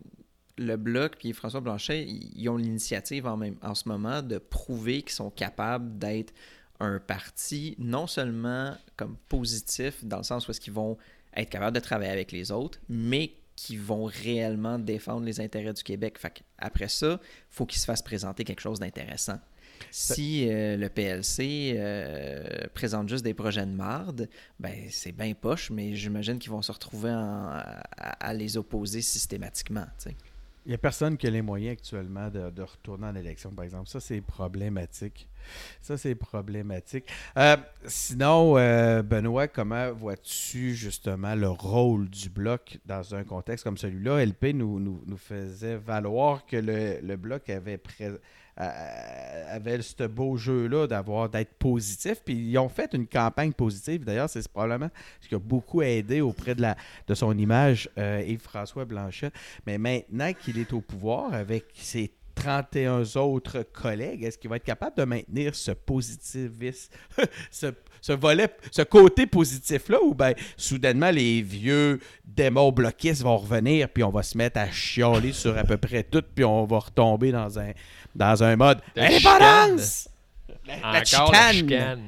[0.58, 5.02] le Bloc puis François Blanchet, ils ont l'initiative en, même, en ce moment de prouver
[5.02, 6.34] qu'ils sont capables d'être
[6.80, 10.98] un parti non seulement comme positif, dans le sens où est-ce qu'ils vont
[11.36, 15.84] être capables de travailler avec les autres, mais qui vont réellement défendre les intérêts du
[15.84, 16.18] Québec.
[16.18, 17.20] Fait après ça,
[17.50, 19.40] faut qu'ils se fassent présenter quelque chose d'intéressant.
[19.92, 25.70] Si euh, le PLC euh, présente juste des projets de marde, ben c'est bien poche,
[25.72, 29.86] mais j'imagine qu'ils vont se retrouver en- à, à les opposer systématiquement.
[30.66, 33.64] Il n'y a personne qui a les moyens actuellement de, de retourner en élection, par
[33.66, 33.88] exemple.
[33.90, 35.28] Ça, c'est problématique.
[35.82, 37.06] Ça, c'est problématique.
[37.38, 37.56] Euh,
[37.88, 44.20] sinon, euh, Benoît, comment vois-tu justement le rôle du bloc dans un contexte comme celui-là?
[44.24, 48.20] LP nous, nous, nous faisait valoir que le, le bloc avait, pré-
[48.62, 52.22] euh, ce beau jeu-là d'avoir d'être positif.
[52.24, 54.04] Puis ils ont fait une campagne positive.
[54.04, 54.90] D'ailleurs, c'est probablement
[55.22, 56.66] ce qui a beaucoup aidé auprès de,
[57.08, 59.32] de son image euh, Yves-François Blanchet.
[59.66, 64.64] Mais maintenant qu'il est au pouvoir avec ses 31 autres collègues, est-ce qu'il va être
[64.64, 66.92] capable de maintenir ce positivisme,
[67.52, 67.68] ce,
[68.02, 74.04] ce volet, ce côté positif-là, ou bien soudainement les vieux démons bloquistes vont revenir, puis
[74.04, 77.32] on va se mettre à chialer sur à peu près tout, puis on va retomber
[77.32, 77.72] dans un,
[78.16, 80.08] dans un mode De Indépendance!
[80.66, 82.02] La, la Encore la chicane!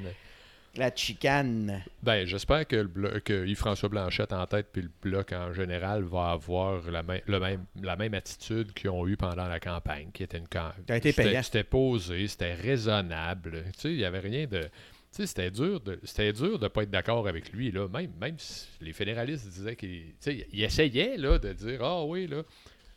[0.77, 1.83] La chicane.
[2.01, 6.03] Ben, j'espère que, le blo- que Yves-François Blanchette en tête puis le bloc en général
[6.03, 10.09] va avoir la, même- le même, la même attitude qu'ils ont eu pendant la campagne,
[10.13, 10.83] qui était une campagne.
[10.87, 11.43] Été payant.
[11.43, 13.63] C'était posé, c'était raisonnable.
[13.73, 14.61] Tu sais, il n'y avait rien de.
[14.61, 14.69] Tu
[15.11, 18.35] sais, c'était dur de c'était dur de pas être d'accord avec lui là, même même
[18.39, 22.43] si les fédéralistes disaient qu'il tu sais, il essayait là de dire ah oui là,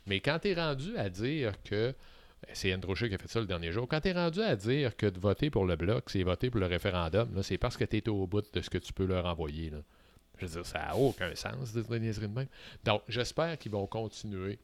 [0.06, 1.92] mais quand tu es rendu à dire que
[2.52, 3.86] c'est Andrew qui a fait ça le dernier jour.
[3.88, 6.60] Quand tu es rendu à dire que de voter pour le bloc, c'est voter pour
[6.60, 9.26] le référendum, c'est parce que tu es au bout de ce que tu peux leur
[9.26, 9.72] envoyer.
[10.38, 12.48] Je veux dire, ça n'a aucun sens de niaiseries de même.
[12.84, 14.58] Donc, j'espère qu'ils vont continuer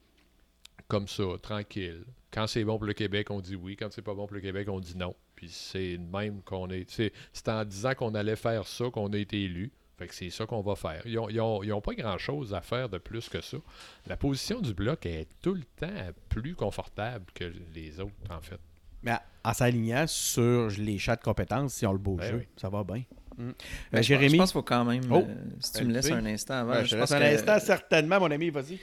[0.89, 2.05] comme ça, tranquille.
[2.33, 3.77] Quand c'est bon pour le Québec, on dit oui.
[3.77, 5.15] Quand c'est pas bon pour le Québec, on dit non.
[5.37, 6.91] Puis c'est même qu'on est.
[7.33, 9.73] C'est en disant qu'on allait faire ça qu'on a été élu.
[10.01, 11.03] Fait que c'est ça qu'on va faire.
[11.05, 13.59] Ils n'ont pas grand-chose à faire de plus que ça.
[14.07, 15.87] La position du bloc est tout le temps
[16.31, 18.59] plus confortable que les autres, en fait.
[19.03, 19.13] Mais
[19.45, 22.49] en s'alignant sur les chats de compétences, si on le beau Ben jeu, oui.
[22.57, 23.03] ça va bien.
[23.37, 23.37] Mm.
[23.37, 23.53] Ben, Euh,
[23.93, 25.03] je pense- Jérémy, Je pense qu'il faut quand même.
[25.11, 26.73] Oh, euh, si tu me laisses un instant avant.
[26.73, 28.79] Ouais, je je te pense laisse un que- instant, certainement, mon ami, vas-y.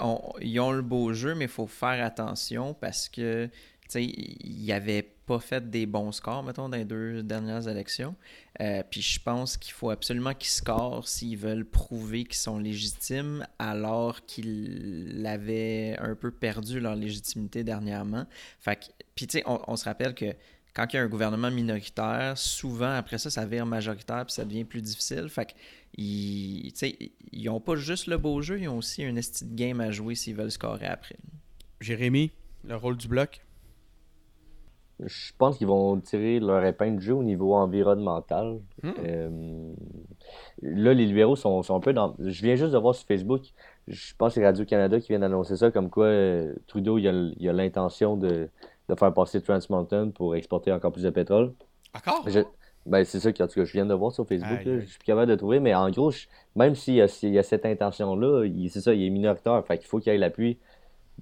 [0.00, 3.50] on- ils ont le beau jeu, mais il faut faire attention parce que,
[3.86, 8.16] sais, ils n'avaient pas fait des bons scores, mettons, dans les deux dernières élections.
[8.60, 13.46] Euh, puis je pense qu'il faut absolument qu'ils scorent s'ils veulent prouver qu'ils sont légitimes,
[13.58, 18.26] alors qu'ils avaient un peu perdu leur légitimité dernièrement.
[18.58, 20.34] Fait que, puis on, se rappelle que
[20.72, 24.46] quand il y a un gouvernement minoritaire, souvent après ça, ça vire majoritaire puis ça
[24.46, 25.28] devient plus difficile.
[25.28, 25.52] Fait que
[25.94, 26.72] ils,
[27.32, 29.90] ils n'ont pas juste le beau jeu, ils ont aussi un esti de game à
[29.90, 31.16] jouer s'ils veulent scorer après.
[31.80, 32.32] Jérémy,
[32.64, 33.42] le rôle du bloc?
[35.04, 38.58] Je pense qu'ils vont tirer leur épingle de jeu au niveau environnemental.
[38.82, 38.90] Hmm.
[39.04, 39.72] Euh,
[40.62, 42.16] là, les libéraux sont, sont un peu dans.
[42.18, 43.42] Je viens juste de voir sur Facebook,
[43.86, 47.08] je pense que c'est Radio-Canada qui vient d'annoncer ça, comme quoi euh, Trudeau il
[47.48, 48.48] a, l'intention de,
[48.88, 51.52] de faire passer Trans Mountain pour exporter encore plus de pétrole.
[51.96, 52.28] Encore?
[52.28, 52.40] Je-
[52.86, 54.64] ben, c'est ça que, en tout cas, je viens de voir sur Facebook.
[54.64, 54.80] Là.
[54.80, 56.26] Je suis plus capable de trouver, mais en gros, je-
[56.56, 59.62] même s'il y y a cette intention-là, c'est ça, il est minoritaire.
[59.66, 60.58] Fait qu'il faut qu'il ait l'appui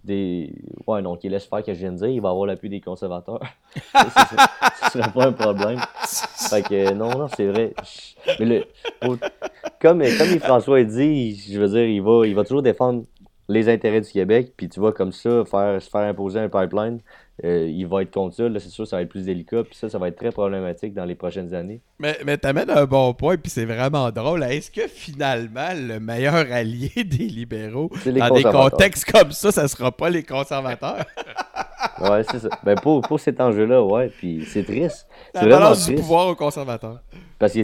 [0.05, 0.53] des.
[0.87, 2.81] Ouais, donc il laisse faire que je viens de dire, il va avoir l'appui des
[2.81, 3.41] conservateurs.
[3.75, 5.81] ce serait pas un problème.
[6.51, 7.75] Fait que non, non, c'est vrai.
[8.39, 8.65] Mais le,
[9.81, 13.05] comme, comme François a dit, je veux dire, il va, il va toujours défendre
[13.49, 17.01] les intérêts du Québec, puis tu vois comme ça, faire, se faire imposer un pipeline,
[17.45, 19.75] euh, il va être contre ça, là, c'est sûr, ça va être plus délicat, puis
[19.77, 21.83] ça, ça va être très problématique dans les prochaines années.
[21.99, 24.43] Mais, mais t'amènes un bon point, puis c'est vraiment drôle.
[24.43, 29.93] Est-ce que finalement, le meilleur allié des libéraux, dans des contextes comme ça, ça sera
[29.93, 31.05] pas les conservateurs?
[32.01, 32.49] Ouais, c'est ça.
[32.63, 35.07] Ben, pour, pour cet enjeu-là, ouais, puis c'est triste.
[35.33, 36.01] La C'est vraiment balance du triste.
[36.03, 37.01] pouvoir aux conservateurs.
[37.39, 37.61] Parce que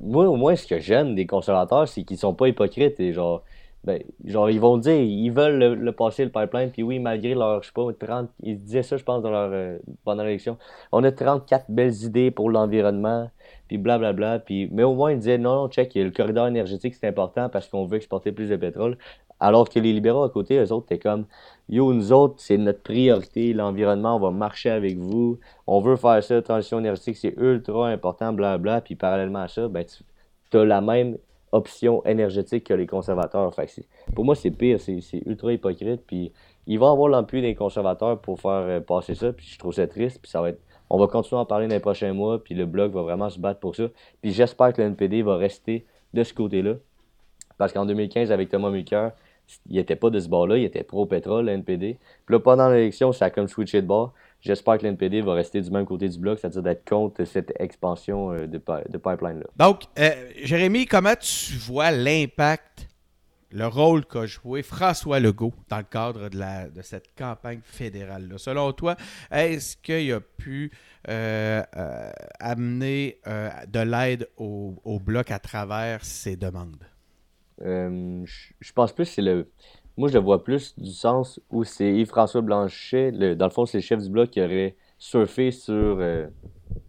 [0.00, 3.42] moi, au moins, ce que j'aime des conservateurs, c'est qu'ils sont pas hypocrites et genre,
[3.84, 7.62] ben, genre, ils vont dire, ils veulent le, passer le pipeline, puis oui, malgré leur,
[7.62, 10.58] je sais pas, 30, ils disaient ça, je pense, dans leur, euh, pendant l'élection.
[10.92, 13.30] On a 34 belles idées pour l'environnement,
[13.68, 17.06] puis blablabla, puis, mais au moins, ils disaient, non, non, check, le corridor énergétique, c'est
[17.06, 18.98] important parce qu'on veut exporter plus de pétrole.
[19.40, 21.26] Alors que les libéraux à côté, eux autres, t'es comme,
[21.68, 26.22] yo, nous autres, c'est notre priorité, l'environnement, on va marcher avec vous, on veut faire
[26.24, 29.84] ça, transition énergétique, c'est ultra important, blablabla, puis parallèlement à ça, ben,
[30.50, 31.18] tu as la même
[31.52, 33.54] option énergétique que les conservateurs.
[33.54, 33.68] Fait
[34.14, 36.32] pour moi, c'est pire, c'est ultra hypocrite, puis
[36.66, 39.86] ils vont avoir l'appui des conservateurs pour faire euh, passer ça, puis je trouve ça
[39.86, 40.60] triste, puis ça va être...
[40.90, 43.28] On va continuer à en parler dans les prochains mois, puis le Bloc va vraiment
[43.28, 43.84] se battre pour ça.
[44.22, 46.74] Puis j'espère que le NPD va rester de ce côté-là,
[47.58, 49.12] parce qu'en 2015, avec Thomas Mulcair,
[49.68, 51.98] il était pas de ce bord-là, il était pro-pétrole, le NPD.
[52.26, 54.12] Puis là, pendant l'élection, ça a comme switché de bord.
[54.40, 57.52] J'espère que le NPD va rester du même côté du bloc, c'est-à-dire d'être contre cette
[57.58, 59.46] expansion euh, de, pi- de pipeline-là.
[59.56, 62.88] Donc, euh, Jérémy, comment tu vois l'impact,
[63.50, 68.38] le rôle qu'a joué François Legault dans le cadre de, la, de cette campagne fédérale-là?
[68.38, 68.94] Selon toi,
[69.32, 70.70] est-ce qu'il a pu
[71.08, 76.84] euh, euh, amener de l'aide au, au bloc à travers ses demandes?
[77.60, 78.24] Je
[78.60, 79.50] je pense plus que c'est le.
[79.98, 83.66] Moi, je le vois plus du sens où c'est Yves-François Blanchet, le- dans le fond,
[83.66, 86.28] c'est le chef du bloc qui aurait surfé sur euh,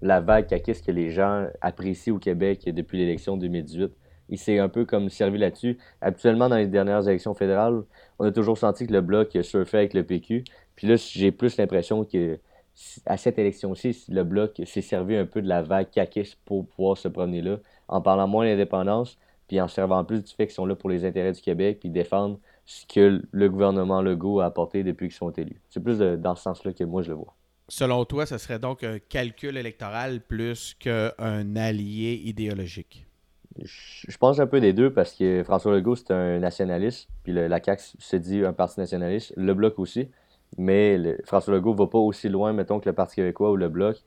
[0.04, 3.92] la vague qu'est-ce que les gens apprécient au Québec depuis l'élection 2018.
[4.30, 5.80] Il s'est un peu comme servi là-dessus.
[6.02, 7.82] Habituellement, dans les dernières élections fédérales,
[8.20, 10.44] on a toujours senti que le bloc surfait avec le PQ.
[10.76, 12.38] Puis là, j'ai plus l'impression que
[13.08, 16.96] à cette élection-ci, le bloc s'est servi un peu de la vague caquiste pour pouvoir
[16.96, 17.58] se promener là,
[17.88, 21.06] en parlant moins d'indépendance, puis en servant plus du fait qu'ils sont là pour les
[21.06, 22.40] intérêts du Québec, puis défendre
[22.70, 25.60] ce que le gouvernement Legault a apporté depuis qu'ils sont élus.
[25.70, 27.36] C'est plus de- dans ce sens-là que moi je le vois.
[27.68, 33.08] Selon toi, ce serait donc un calcul électoral plus qu'un allié idéologique?
[33.62, 37.48] Je pense un peu des deux parce que François Legault, c'est un nationaliste, puis le-
[37.48, 40.10] la CAQ se dit un parti nationaliste, le Bloc aussi,
[40.58, 43.68] mais le- François Legault va pas aussi loin, mettons, que le Parti québécois ou le
[43.68, 43.98] Bloc,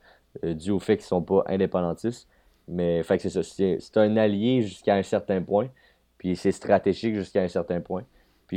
[0.43, 2.27] euh, dû au fait qu'ils sont pas indépendantistes.
[2.67, 5.67] Mais fait que c'est ça, c'est un allié jusqu'à un certain point,
[6.17, 8.03] puis c'est stratégique jusqu'à un certain point.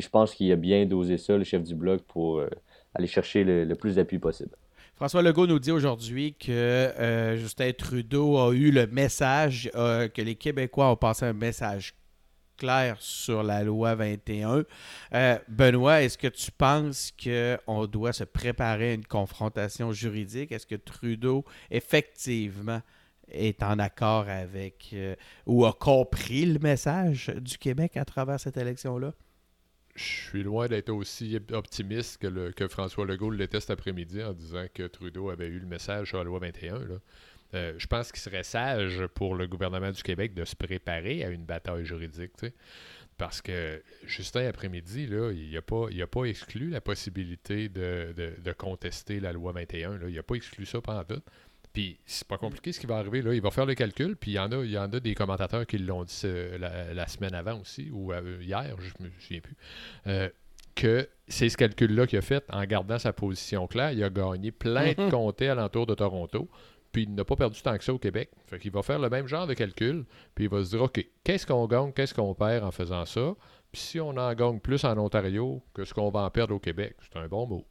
[0.01, 2.49] Je pense qu'il a bien dosé ça, le chef du Bloc, pour euh,
[2.97, 4.57] aller chercher le, plus d'appui possible.
[4.95, 10.23] François Legault nous dit aujourd'hui que euh, Justin Trudeau a eu le message, euh, que
[10.23, 11.95] les Québécois ont passé un message
[12.57, 14.65] clair sur la loi 21.
[15.13, 20.51] Euh, Benoît, est-ce que tu penses qu'on doit se préparer à une confrontation juridique?
[20.51, 22.81] Est-ce que Trudeau, effectivement,
[23.31, 24.95] est en accord avec
[25.45, 29.13] ou a compris le message du Québec à travers cette élection-là?
[29.97, 34.85] Je suis loin d'être aussi optimiste que, François Legault l'était cet après-midi en disant que
[34.85, 36.79] Trudeau avait eu le message sur la loi 21.
[36.81, 36.95] Là.
[37.55, 41.29] Euh, je pense qu'il serait sage pour le gouvernement du Québec de se préparer à
[41.29, 42.33] une bataille juridique.
[43.17, 49.53] Parce que Justin après-midi, il n'a pas, pas exclu la possibilité de, contester la loi
[49.53, 49.97] 21.
[49.99, 50.09] Là.
[50.09, 51.23] Il n'a pas exclu ça pendant tout.
[51.77, 53.21] Puis c'est pas compliqué ce qui va arriver.
[53.21, 53.35] Là.
[53.35, 55.15] Il va faire le calcul, puis il y en a, il y en a des
[55.15, 56.23] commentateurs qui l'ont dit
[56.59, 59.57] la, semaine avant aussi, ou euh, hier, je me souviens plus.
[60.07, 60.31] Euh,
[60.75, 63.93] que c'est ce calcul-là qu'il a fait en gardant sa position claire.
[63.93, 65.11] Il a gagné plein de mhm.
[65.11, 66.49] comtés alentour de Toronto
[66.93, 68.31] puis il n'a pas perdu tant que ça au Québec.
[68.47, 71.07] Fait qu'il va faire le même genre de calcul, puis il va se dire, OK,
[71.25, 73.35] qu'est-ce qu'on gagne, qu'est-ce qu'on perd en faisant ça?
[73.71, 76.59] Puis si on en gagne plus en Ontario que ce qu'on va en perdre au
[76.59, 77.67] Québec, c'est un bon mot.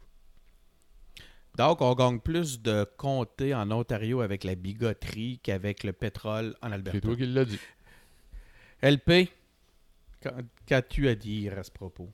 [1.57, 6.71] Donc, on gagne plus de comtés en Ontario avec la bigoterie qu'avec le pétrole en
[6.71, 6.99] Alberta.
[6.99, 7.59] C'est toi qui l'as dit.
[8.81, 9.29] LP,
[10.65, 12.09] qu'as-tu à dire à ce propos?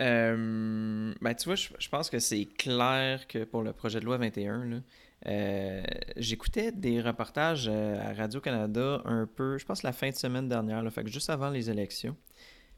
[0.00, 4.18] Euh, ben, tu vois, je, pense que c'est clair que pour le projet de loi
[4.18, 4.82] 21,
[5.26, 5.82] euh,
[6.16, 10.82] j'écoutais des reportages euh, à Radio-Canada un peu, je pense la fin de semaine dernière,
[10.82, 12.16] là, fait juste avant les élections.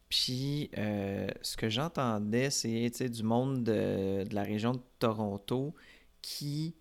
[0.08, 5.74] Puis ce que j'entendais, c'est du monde de, la région de Toronto
[6.22, 6.74] qui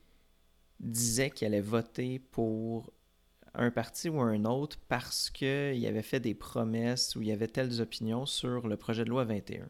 [0.80, 2.92] disait qu'il allait voter pour
[3.54, 7.48] un parti ou un autre parce qu'il avait fait des promesses ou il y avait
[7.48, 9.68] telles opinions sur le projet de loi 21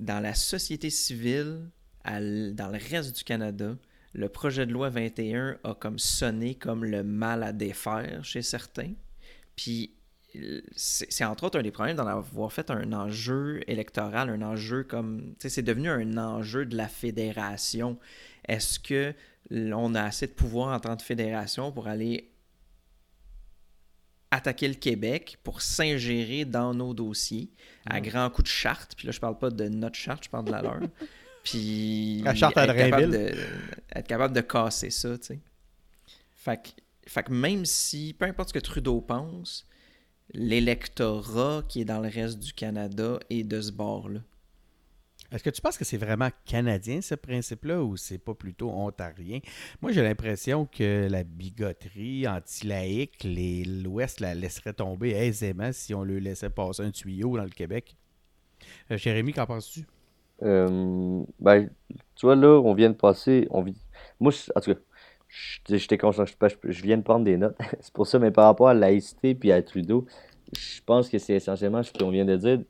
[0.00, 1.70] dans la société civile,
[2.04, 3.76] dans le reste du Canada,
[4.12, 8.94] le projet de loi 21 a comme sonné comme le mal à défaire chez certains.
[9.54, 9.94] Puis
[10.76, 15.34] c'est entre autres un des problèmes d'en avoir fait un enjeu électoral, un enjeu comme.
[15.38, 17.98] C'est devenu un enjeu de la fédération.
[18.46, 19.14] Est-ce que
[19.50, 22.30] l'on a assez de pouvoir en tant que fédération pour aller
[24.30, 27.50] attaquer le Québec pour s'ingérer dans nos dossiers
[27.86, 28.94] à grands coups de charte?
[28.96, 30.80] Puis là, je parle pas de notre charte, je parle de la leur.
[31.42, 33.34] Puis la charte être, capable de,
[33.94, 35.38] être capable de casser ça, tu sais.
[36.36, 36.68] Fait que,
[37.06, 39.66] fait que même si, peu importe ce que Trudeau pense,
[40.32, 44.20] l'électorat qui est dans le reste du Canada est de ce bord-là.
[45.32, 49.38] Est-ce que tu penses que c'est vraiment canadien ce principe-là ou c'est pas plutôt ontarien?
[49.80, 56.18] Moi, j'ai l'impression que la bigoterie anti-laïque, l'Ouest la laisserait tomber aisément si on le
[56.18, 57.96] laissait passer un tuyau dans le Québec.
[58.90, 59.86] Euh, Jérémy, qu'en penses-tu?
[60.42, 61.68] Euh, ben,
[62.16, 63.46] tu vois, là, on vient de passer.
[63.50, 63.64] On
[64.18, 64.80] Moi, en tout cas,
[65.68, 66.24] j'étais conscient,
[66.64, 67.56] je viens de prendre des notes.
[67.80, 70.06] c'est pour ça, mais par rapport à la laïcité puis à Trudeau,
[70.56, 72.60] je pense que c'est essentiellement ce qu'on vient de dire.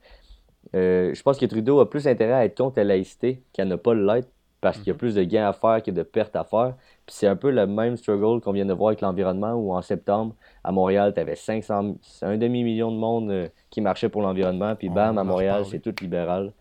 [0.75, 3.77] Euh, je pense que Trudeau a plus intérêt à être contre la laïcité qu'à ne
[3.77, 4.29] pas l'être
[4.61, 4.99] parce qu'il y a mhm.
[4.99, 6.75] plus de gains à faire que de pertes à faire.
[7.07, 9.83] Puis c'est un peu le même struggle qu'on vient de voir avec l'environnement où en
[9.83, 14.77] septembre, à Montréal, tu avais 500, un demi-million de monde euh, qui marchait pour l'environnement.
[14.77, 16.53] Puis bam, à Montréal, c'est tout libéral.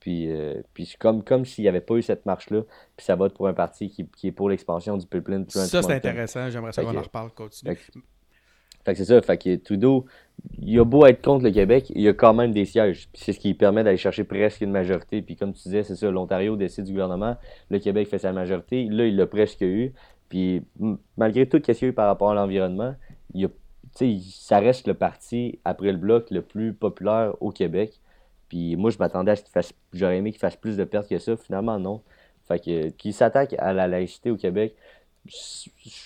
[0.00, 2.62] Puis, euh, puis comme, comme s'il n'y avait pas eu cette marche-là,
[2.96, 5.44] puis ça vote pour un parti qui, qui est pour l'expansion du pipeline.
[5.48, 6.48] Ça, c'est intéressant.
[6.50, 7.30] J'aimerais ça qu'on en reparle.
[7.32, 7.76] Continue.
[8.84, 9.20] Fait que c'est ça.
[9.20, 10.06] Fait que Trudeau,
[10.58, 13.08] il a beau être contre le Québec, il y a quand même des sièges.
[13.12, 15.20] c'est ce qui permet d'aller chercher presque une majorité.
[15.20, 17.36] Puis comme tu disais, c'est ça, l'Ontario décide du gouvernement,
[17.70, 18.86] le Québec fait sa majorité.
[18.90, 19.92] Là, il l'a presque eu.
[20.28, 20.62] Puis
[21.16, 22.94] malgré tout ce qu'il y a eu par rapport à l'environnement,
[23.34, 23.48] il
[24.30, 28.00] ça reste le parti, après le bloc, le plus populaire au Québec.
[28.48, 29.72] Puis moi, je m'attendais à ce qu'il fasse.
[29.92, 31.36] J'aurais aimé qu'il fasse plus de pertes que ça.
[31.36, 32.02] Finalement, non.
[32.46, 34.74] Fait que qu'il s'attaque à la laïcité au Québec,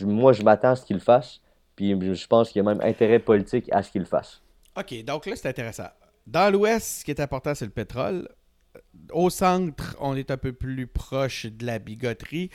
[0.00, 1.40] moi, je m'attends à ce qu'il fasse.
[1.76, 4.42] Puis je pense qu'il y a même intérêt politique à ce qu'il fasse.
[4.76, 5.88] OK, donc là, c'est intéressant.
[6.26, 8.28] Dans l'Ouest, ce qui est important, c'est le pétrole.
[9.12, 12.50] Au centre, on est un peu plus proche de la bigoterie.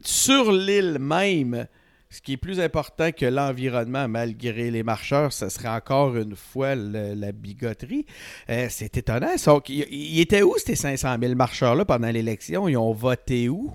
[0.00, 1.66] Sur l'île même,
[2.10, 6.74] ce qui est plus important que l'environnement, malgré les marcheurs, ce serait encore une fois
[6.74, 8.06] la bigoterie.
[8.48, 9.34] Euh, c'est étonnant.
[9.68, 12.68] Ils étaient où ces 500 000 marcheurs-là pendant l'élection?
[12.68, 13.72] Ils ont voté où?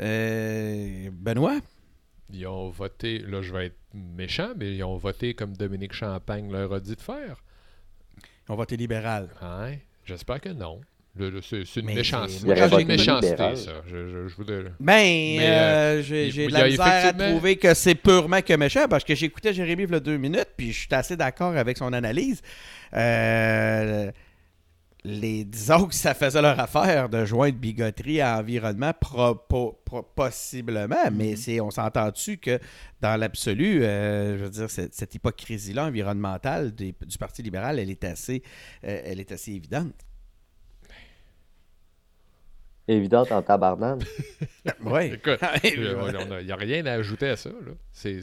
[0.00, 1.60] Euh, Benoît?
[2.32, 6.50] Ils ont voté, là je vais être méchant, mais ils ont voté comme Dominique Champagne
[6.50, 7.42] leur a dit de faire.
[8.48, 9.28] Ils ont voté libéral.
[9.42, 10.80] Ouais, j'espère que non.
[11.18, 12.46] C'est une, méchanceté.
[12.46, 13.56] une méchanceté, ça.
[13.86, 15.44] Je, je, Ben, mais, euh,
[15.98, 19.52] euh, j'ai de la misère à trouver que c'est purement que méchant parce que j'écoutais
[19.52, 22.40] Jérémy il y a deux minutes, puis je suis assez d'accord avec son analyse.
[22.94, 24.10] Euh,
[25.04, 28.92] les, disons que ça faisait leur affaire de joindre bigoterie à environnement,
[30.14, 31.36] possiblement, mais mhm.
[31.36, 32.58] c'est, on s'entend-tu que
[33.00, 38.42] dans l'absolu, euh, je veux dire, cette, hypocrisie-là environnementale du Parti libéral, elle est assez,
[38.84, 39.94] euh, elle est assez évidente.
[42.90, 44.00] Évidente en tabarnane.
[44.84, 45.12] oui.
[45.64, 45.80] il
[46.44, 47.50] n'y a, rien à ajouter à ça.
[47.92, 48.20] C'est,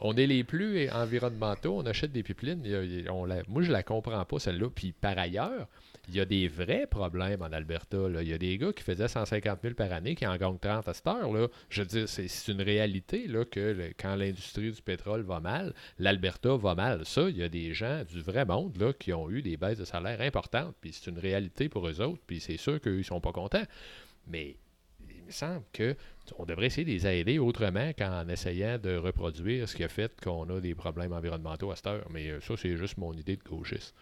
[0.00, 2.62] on est les plus environnementaux, on achète des pipelines.
[2.64, 4.68] il y a- on la- moi, je la comprends pas, celle-là.
[4.72, 5.66] Puis par ailleurs,
[6.08, 7.98] il y a des vrais problèmes en Alberta.
[8.20, 10.88] Il y a des gars qui faisaient 150 000 par année qui en gagnent 30
[10.88, 11.30] à cette heure.
[11.68, 16.74] Je veux dire, c'est une réalité que quand l'industrie du pétrole va mal, l'Alberta va
[16.74, 17.04] mal.
[17.04, 19.84] Ça, il y a des gens du vrai monde qui ont eu des baisses de
[19.84, 20.74] salaire importantes.
[20.80, 22.22] Puis c'est une réalité pour eux autres.
[22.26, 23.64] Puis c'est sûr qu'eux, ils sont pas contents.
[24.26, 24.56] Mais
[25.10, 25.94] il me semble que
[26.38, 30.12] on devrait essayer de les aider autrement qu'en essayant de reproduire ce qui a fait
[30.20, 32.06] qu'on a des problèmes environnementaux à cette heure.
[32.10, 33.94] Mais euh, ça, c'est juste mon idée de gauchiste.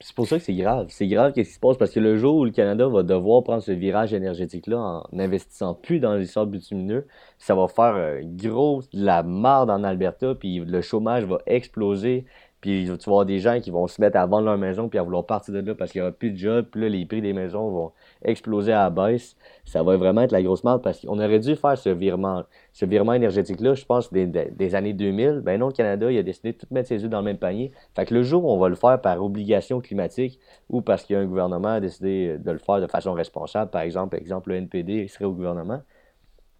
[0.00, 0.88] C'est pour ça que c'est grave.
[0.90, 3.42] C'est grave qu'est-ce qui se passe parce que le jour où le Canada va devoir
[3.42, 7.06] prendre ce virage énergétique-là en n'investissant plus dans les sables bitumineux,
[7.38, 12.26] ça va faire euh, gros de la marde en Alberta, puis le chômage va exploser.
[12.66, 14.98] Puis tu vas avoir des gens qui vont se mettre à vendre leur maison puis
[14.98, 16.66] à vouloir partir de là parce qu'il n'y aura plus de job.
[16.72, 17.92] Puis là, les prix des maisons vont
[18.24, 19.36] exploser à la baisse.
[19.64, 22.42] Ça va vraiment être la grosse marde parce qu'on aurait dû faire ce virement,
[22.72, 25.42] ce virement énergétique-là, je pense, des, des- des années 2000.
[25.44, 27.38] Ben non, le Canada, il a décidé de tout mettre ses œufs dans le même
[27.38, 27.70] panier.
[27.94, 31.14] Fait que le jour où on va le faire par obligation climatique ou parce qu'il
[31.14, 34.50] y a un gouvernement a décidé de le faire de façon responsable, par exemple, exemple
[34.50, 35.82] le NPD serait au gouvernement,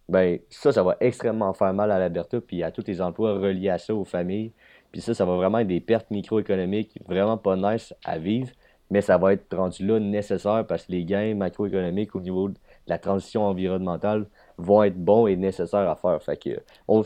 [0.09, 3.69] ben ça, ça va extrêmement faire mal à l'Alberta puis à tous les emplois reliés
[3.69, 4.53] à ça, aux familles.
[4.97, 8.49] Puis ça, ça va vraiment être des pertes microéconomiques vraiment pas nice à vivre,
[8.89, 12.55] mais ça va être rendu là nécessaire parce que les gains macroéconomiques au niveau de
[12.87, 14.25] la transition environnementale
[14.57, 16.19] vont être bons et nécessaires à faire.
[16.23, 16.49] Fait que
[16.87, 17.03] on-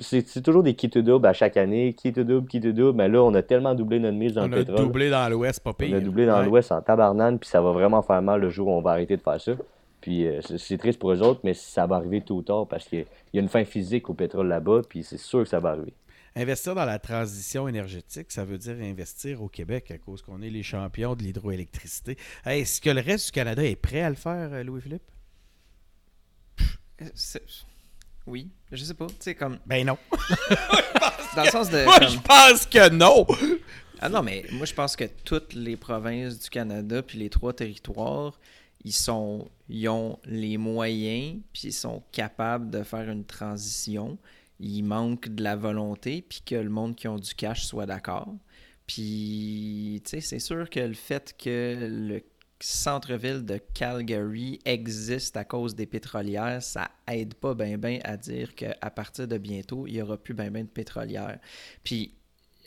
[0.00, 3.32] c'est toujours des kits doubles à chaque année, kits doubles, kits doubles, mais là, on
[3.34, 4.84] a tellement doublé notre mise dans On le a pétrole.
[4.84, 6.44] doublé dans l'Ouest, pas On a doublé dans Ouais.
[6.44, 9.16] l'Ouest en tabarnane, puis ça va vraiment faire mal le jour où on va arrêter
[9.16, 9.52] de faire ça.
[10.02, 12.66] Puis euh, c'est c'est triste pour eux autres, mais ça va arriver tôt ou tard
[12.68, 15.58] parce qu'il y a une fin physique au pétrole là-bas, puis c'est sûr que ça
[15.58, 15.94] va arriver.
[16.36, 20.50] Investir dans la transition énergétique, ça veut dire investir au Québec à cause qu'on est
[20.50, 22.16] les champions de l'hydroélectricité.
[22.46, 25.02] Est-ce que le reste du Canada est prêt à le faire, euh, Louis-Philippe?
[28.26, 29.06] Oui, je sais pas.
[29.06, 29.58] Tu sais, comme.
[29.66, 29.98] Ben non.
[31.36, 31.84] Dans le sens de.
[31.84, 33.26] Moi, comme- je pense que non.
[34.00, 37.52] Ah non, mais moi, je pense que toutes les provinces du Canada, puis les trois
[37.52, 38.38] territoires,
[38.84, 44.18] ils, sont, ils ont les moyens, puis ils sont capables de faire une transition.
[44.60, 48.34] Il manque de la volonté, puis que le monde qui ont du cash soit d'accord.
[48.86, 52.22] Puis, tu sais, c'est sûr que le fait que le
[52.60, 58.54] centre-ville de Calgary existe à cause des pétrolières, ça aide pas ben ben à dire
[58.54, 61.38] qu'à partir de bientôt, il y aura plus ben ben de pétrolières.
[61.84, 62.14] Puis,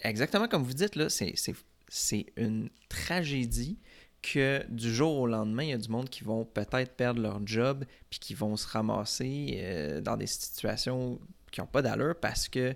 [0.02, 3.78] exactement comme vous dites, là, c'est une tragédie
[4.22, 7.46] que du jour au lendemain, il y a du monde qui vont peut-être perdre leur
[7.46, 11.20] job puis qui vont se ramasser euh, dans des situations
[11.54, 12.76] qui n'ont pas d'allure parce que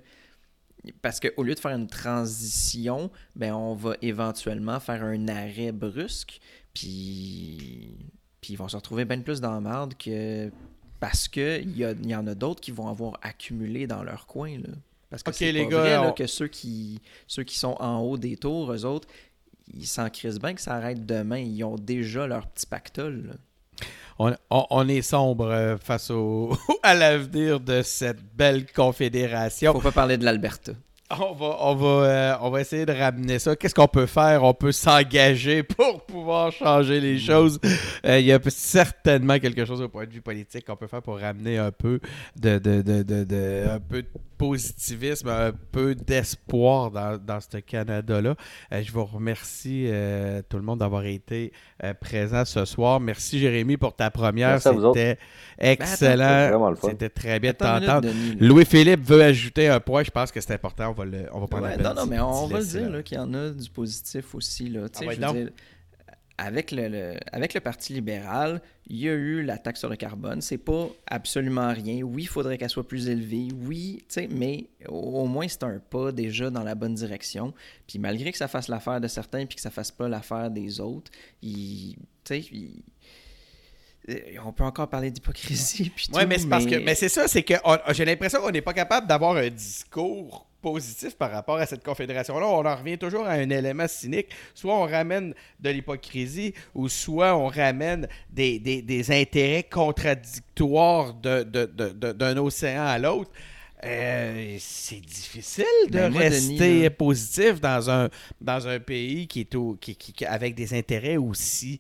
[1.02, 6.40] parce qu'au lieu de faire une transition, ben on va éventuellement faire un arrêt brusque,
[6.74, 7.98] puis,
[8.40, 10.50] puis ils vont se retrouver bien plus dans la merde que
[11.00, 14.58] parce qu'il y, a- y en a d'autres qui vont avoir accumulé dans leur coin.
[14.60, 14.70] Là.
[15.10, 17.76] Parce que c'est les pas gars, vrai, là, on- que ceux qui, ceux qui sont
[17.80, 19.08] en haut des tours, eux autres,
[19.74, 21.40] ils s'en crisent bien que ça arrête demain.
[21.40, 23.28] Ils ont déjà leur petit pactole.
[23.28, 23.34] là.
[24.20, 29.74] On, on- on est sombre euh, face au, à l'avenir de cette belle confédération.
[29.74, 30.72] Faut pas parler de l'Alberta.
[31.10, 33.56] On va, on, va, euh, on va essayer de ramener ça.
[33.56, 34.44] Qu'est-ce qu'on peut faire?
[34.44, 37.62] On peut s'engager pour pouvoir changer les choses.
[38.06, 41.02] Euh, Il y a certainement quelque chose au point de vue politique qu'on peut faire
[41.02, 42.02] pour ramener un peu
[42.36, 44.08] de, de, de, de- de- un peu de
[44.38, 48.36] positivisme, un peu d'espoir dans, dans ce Canada-là.
[48.74, 49.90] Euh, je vous remercie
[50.50, 51.54] tout le monde d'avoir été
[51.84, 53.00] euh, présent ce soir.
[53.00, 54.62] Merci Jérémy pour ta première.
[54.62, 55.18] C'était C'était
[55.60, 56.50] excellent.
[56.50, 56.90] vraiment le fun.
[56.90, 58.10] C'était très bien de Attends t'entendre.
[58.40, 60.04] Louis-Philippe veut ajouter un point.
[60.04, 60.90] Je pense que c'est important.
[60.90, 62.66] On va, le, on va prendre Ouais, la peine non, non, mais on va le
[62.66, 64.70] dire qu'il y en a du positif aussi.
[64.70, 64.90] Là.
[64.90, 65.52] Tu sais, Ah ouais, je veux dire,
[66.38, 69.96] avec, le, le- avec le Parti libéral, il y a eu la taxe sur le
[69.96, 70.42] carbone.
[70.42, 72.02] C'est pas absolument rien.
[72.04, 73.48] Oui, il faudrait qu'elle soit plus élevée.
[73.66, 77.54] Oui, mais au, au moins, c'est un pas déjà dans la bonne direction.
[77.88, 80.80] Puis malgré que ça fasse l'affaire de certains puis que ça fasse pas l'affaire des
[80.80, 81.12] autres,
[81.42, 81.96] il,
[82.30, 82.84] il-
[84.10, 84.16] euh,
[84.46, 85.92] on peut encore parler d'hypocrisie.
[86.14, 87.56] Oui, mais c'est parce que mais c'est ça, c'est que
[87.92, 92.46] j'ai l'impression qu'on n'est pas capable d'avoir un discours positif par rapport à cette confédération-là.
[92.48, 94.28] On en revient toujours à un élément cynique.
[94.54, 101.44] Soit on ramène de l'hypocrisie, ou soit on ramène des, des- des intérêts contradictoires de-
[101.44, 103.32] de- de- de- d'un océan à l'autre.
[103.84, 108.10] Euh, c'est difficile de Ben, moi, rester Denis, là- positif dans un,
[108.42, 111.80] dans un pays qui est au- qui, qui- avec des intérêts aussi,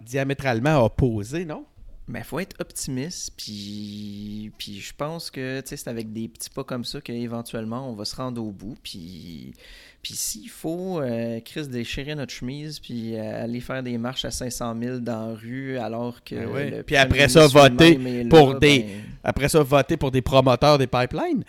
[0.00, 1.64] diamétralement opposés, non?
[2.06, 6.62] Mais il faut être optimiste, puis, puis je pense que c'est avec des petits pas
[6.62, 8.76] comme ça qu'éventuellement on va se rendre au bout.
[8.82, 9.54] Puis,
[10.02, 14.30] puis s'il faut, euh, Chris, déchirer notre chemise, puis euh, aller faire des marches à
[14.30, 16.34] 500 000 dans la rue alors que.
[16.34, 17.98] Ben le Puis après ça, voter
[18.28, 18.88] pour là, des- ben,
[19.22, 21.42] Après ça, voter pour des promoteurs des pipelines.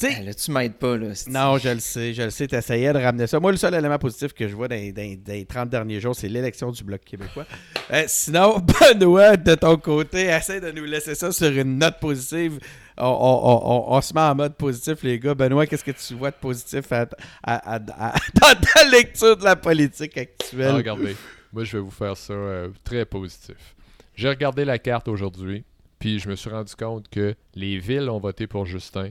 [0.00, 1.08] Tu Tu sais, là, tu m'aides pas, là.
[1.28, 3.38] Non, je le sais, je le sais, t'essayais de ramener ça.
[3.38, 6.16] Moi, le seul élément positif que je vois dans, dans- dans les 30 derniers jours,
[6.16, 7.44] c'est l'élection du Bloc québécois.
[7.92, 12.58] Euh, sinon, Benoît, de ton côté, essaie de nous laisser ça sur une note positive.
[12.96, 15.34] On, on- on- on se met en mode positif, les gars.
[15.34, 17.06] Benoît, qu'est-ce que tu vois de positif à-
[17.42, 20.70] à- à- à- dans ta lecture de la politique actuelle?
[20.72, 21.16] Ah, regardez,
[21.52, 23.74] moi je vais vous faire ça euh, très positif.
[24.14, 25.64] J'ai regardé la carte aujourd'hui,
[25.98, 29.10] puis je me suis rendu compte que les villes ont voté pour Justin,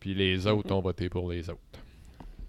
[0.00, 1.60] puis les autres ont voté pour les autres.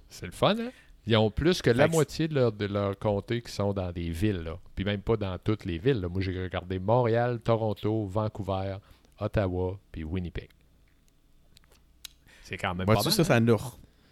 [0.09, 0.71] C'est le fun, hein?
[1.07, 3.91] Ils ont plus que la Fait moitié de leur, de leur comté qui sont dans
[3.91, 4.59] des villes, là.
[4.75, 5.99] Puis même pas dans toutes les villes.
[5.99, 6.07] là.
[6.09, 8.77] Moi, j'ai regardé Montréal, Toronto, Vancouver,
[9.19, 10.49] Ottawa, puis Winnipeg.
[12.43, 13.11] C'est quand même Moi, pas mal.
[13.11, 13.57] ça, ça nous,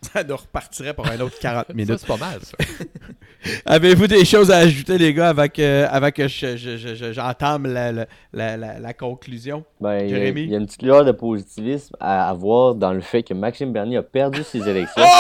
[0.14, 1.98] ça nous repartirait pour un autre 40 Ça, minutes.
[2.00, 2.58] c'est pas mal, ça.
[3.66, 7.14] Avez-vous des choses à ajouter, les gars, avant que, avant que je- je- je- je-
[7.14, 9.64] j'entame la, la- la- la- la conclusion?
[9.80, 10.42] Ben, il y, a, Jérémy?
[10.44, 13.72] il y a une petite lueur de positivisme à avoir dans le fait que Maxime
[13.72, 15.04] Bernier a perdu ses élections.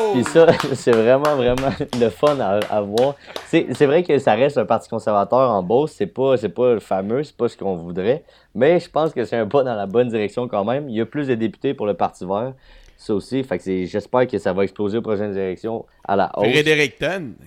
[0.00, 0.12] Oh!
[0.14, 1.70] Puis ça, c'est vraiment, vraiment
[2.00, 3.14] le fun à, à voir.
[3.46, 5.92] C'est c'est vrai que ça reste un parti conservateur en Beauce.
[5.96, 8.22] C'est pas, c'est pas fameux, c'est pas ce qu'on voudrait.
[8.54, 10.88] Mais je pense que c'est un pas dans la bonne direction quand même.
[10.88, 12.52] Il y a plus de députés pour le Parti vert.
[13.00, 13.42] Ça aussi.
[13.44, 16.48] Fait que j'espère que ça va exploser aux prochaines élections à la hausse.
[16.50, 16.96] Frédéric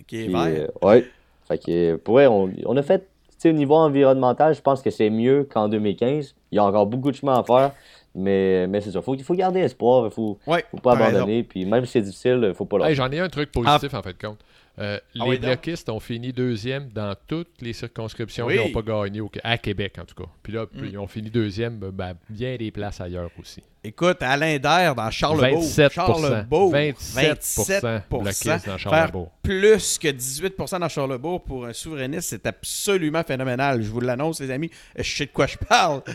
[0.08, 0.70] qui est vert.
[0.82, 1.06] euh, ouais.
[1.48, 3.06] Fait que, euh, pour vrai, on, on a fait, tu
[3.38, 6.34] sais, au niveau environnemental, je pense que c'est mieux qu'en 2015.
[6.52, 7.72] Il y a encore beaucoup de chemin à faire,
[8.16, 9.02] mais, mais c'est ça.
[9.06, 11.44] Il faut garder espoir, il faut, Ouais, faut pas abandonner.
[11.44, 12.96] Puis même si c'est difficile, il faut pas Hey, lâcher.
[12.96, 14.40] J'en ai un truc positif en fait compte.
[14.80, 18.58] Euh, Ah les oui, bloquistes ont fini deuxième dans toutes les circonscriptions Oui.
[18.58, 20.30] qui n'ont pas gagné au- à Québec en tout cas.
[20.42, 20.86] Puis là, Mm.
[20.86, 23.62] ils ont fini deuxième ben, ben, bien des places ailleurs aussi.
[23.84, 25.62] Écoute, Alain Dair dans Charlebourg.
[25.62, 26.72] 27 Charlebourg.
[26.72, 29.32] 27 bloquistes dans Faire Charlebourg.
[29.44, 33.82] plus que 18% dans Charlebourg pour un souverainiste, c'est absolument phénoménal.
[33.82, 34.70] Je vous l'annonce, les amis.
[34.96, 36.02] Je sais de quoi je parle.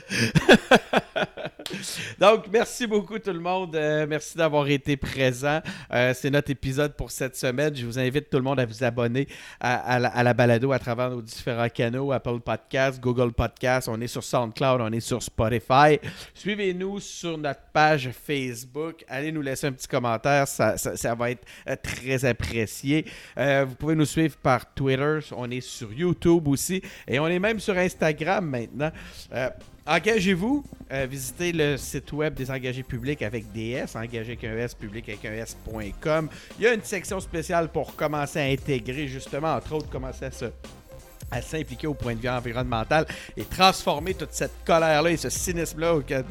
[2.20, 3.74] Donc, merci beaucoup tout le monde.
[3.74, 5.60] Euh, merci d'avoir été présent.
[5.92, 7.74] Euh, c'est notre épisode pour cette semaine.
[7.74, 9.28] Je vous invite tout le monde à vous abonner
[9.60, 13.88] à, la, balado à travers nos différents canaux, Apple Podcasts, Google Podcasts.
[13.88, 15.98] On est sur SoundCloud, on est sur Spotify.
[16.34, 19.04] Suivez-nous sur notre page Facebook.
[19.08, 20.46] Allez nous laisser un petit commentaire.
[20.48, 20.76] Ça,
[21.14, 23.04] va être euh, très apprécié.
[23.36, 25.18] Vous pouvez nous suivre par Twitter.
[25.36, 26.82] On est sur YouTube aussi.
[27.08, 28.92] Et on est même sur Instagram maintenant.
[29.86, 34.72] Engagez-vous, Euh, visitez le site web des engagés publics avec DS, engagé avec un S,
[34.72, 36.28] public avec un S.com.
[36.58, 40.30] Il y a une section spéciale pour commencer à intégrer, justement, entre autres, commencer à
[40.30, 40.44] se
[41.30, 43.04] à s'impliquer au point de vue environnemental
[43.36, 46.24] et transformer toute cette colère-là et ce cynisme-là auquel-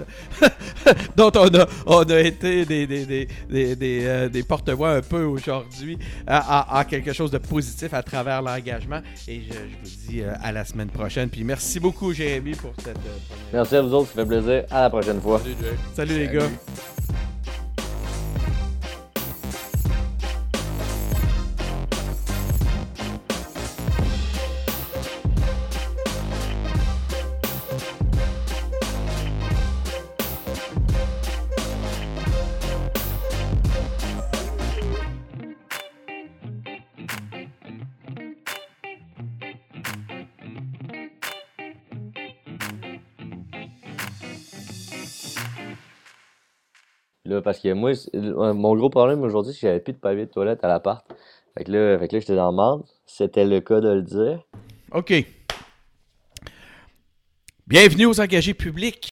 [1.18, 5.02] dont on a, on a été des, des, des, des, des, euh, des porte-voix un
[5.02, 9.02] peu aujourd'hui à, à- à quelque chose de positif à travers l'engagement.
[9.28, 9.58] Et je, je
[9.90, 11.30] vous dis euh, à la semaine prochaine.
[11.30, 12.96] Puis merci beaucoup, Jérémy, pour cette.
[12.98, 13.18] euh,
[13.54, 14.64] Merci à vous autres, ça fait plaisir.
[14.72, 15.40] À la prochaine fois.
[15.40, 15.76] Salut, Jay.
[15.96, 16.95] Salut, les gars.
[47.42, 47.92] Parce que moi,
[48.54, 51.06] mon gros problème aujourd'hui, c'est que j'avais plus de papier de toilette à l'appart.
[51.58, 52.84] Fait que là, fait que là j'étais dans le marde.
[53.06, 54.42] C'était le cas de le dire.
[54.92, 55.14] OK.
[57.68, 59.02] Bienvenue aux engagés publics.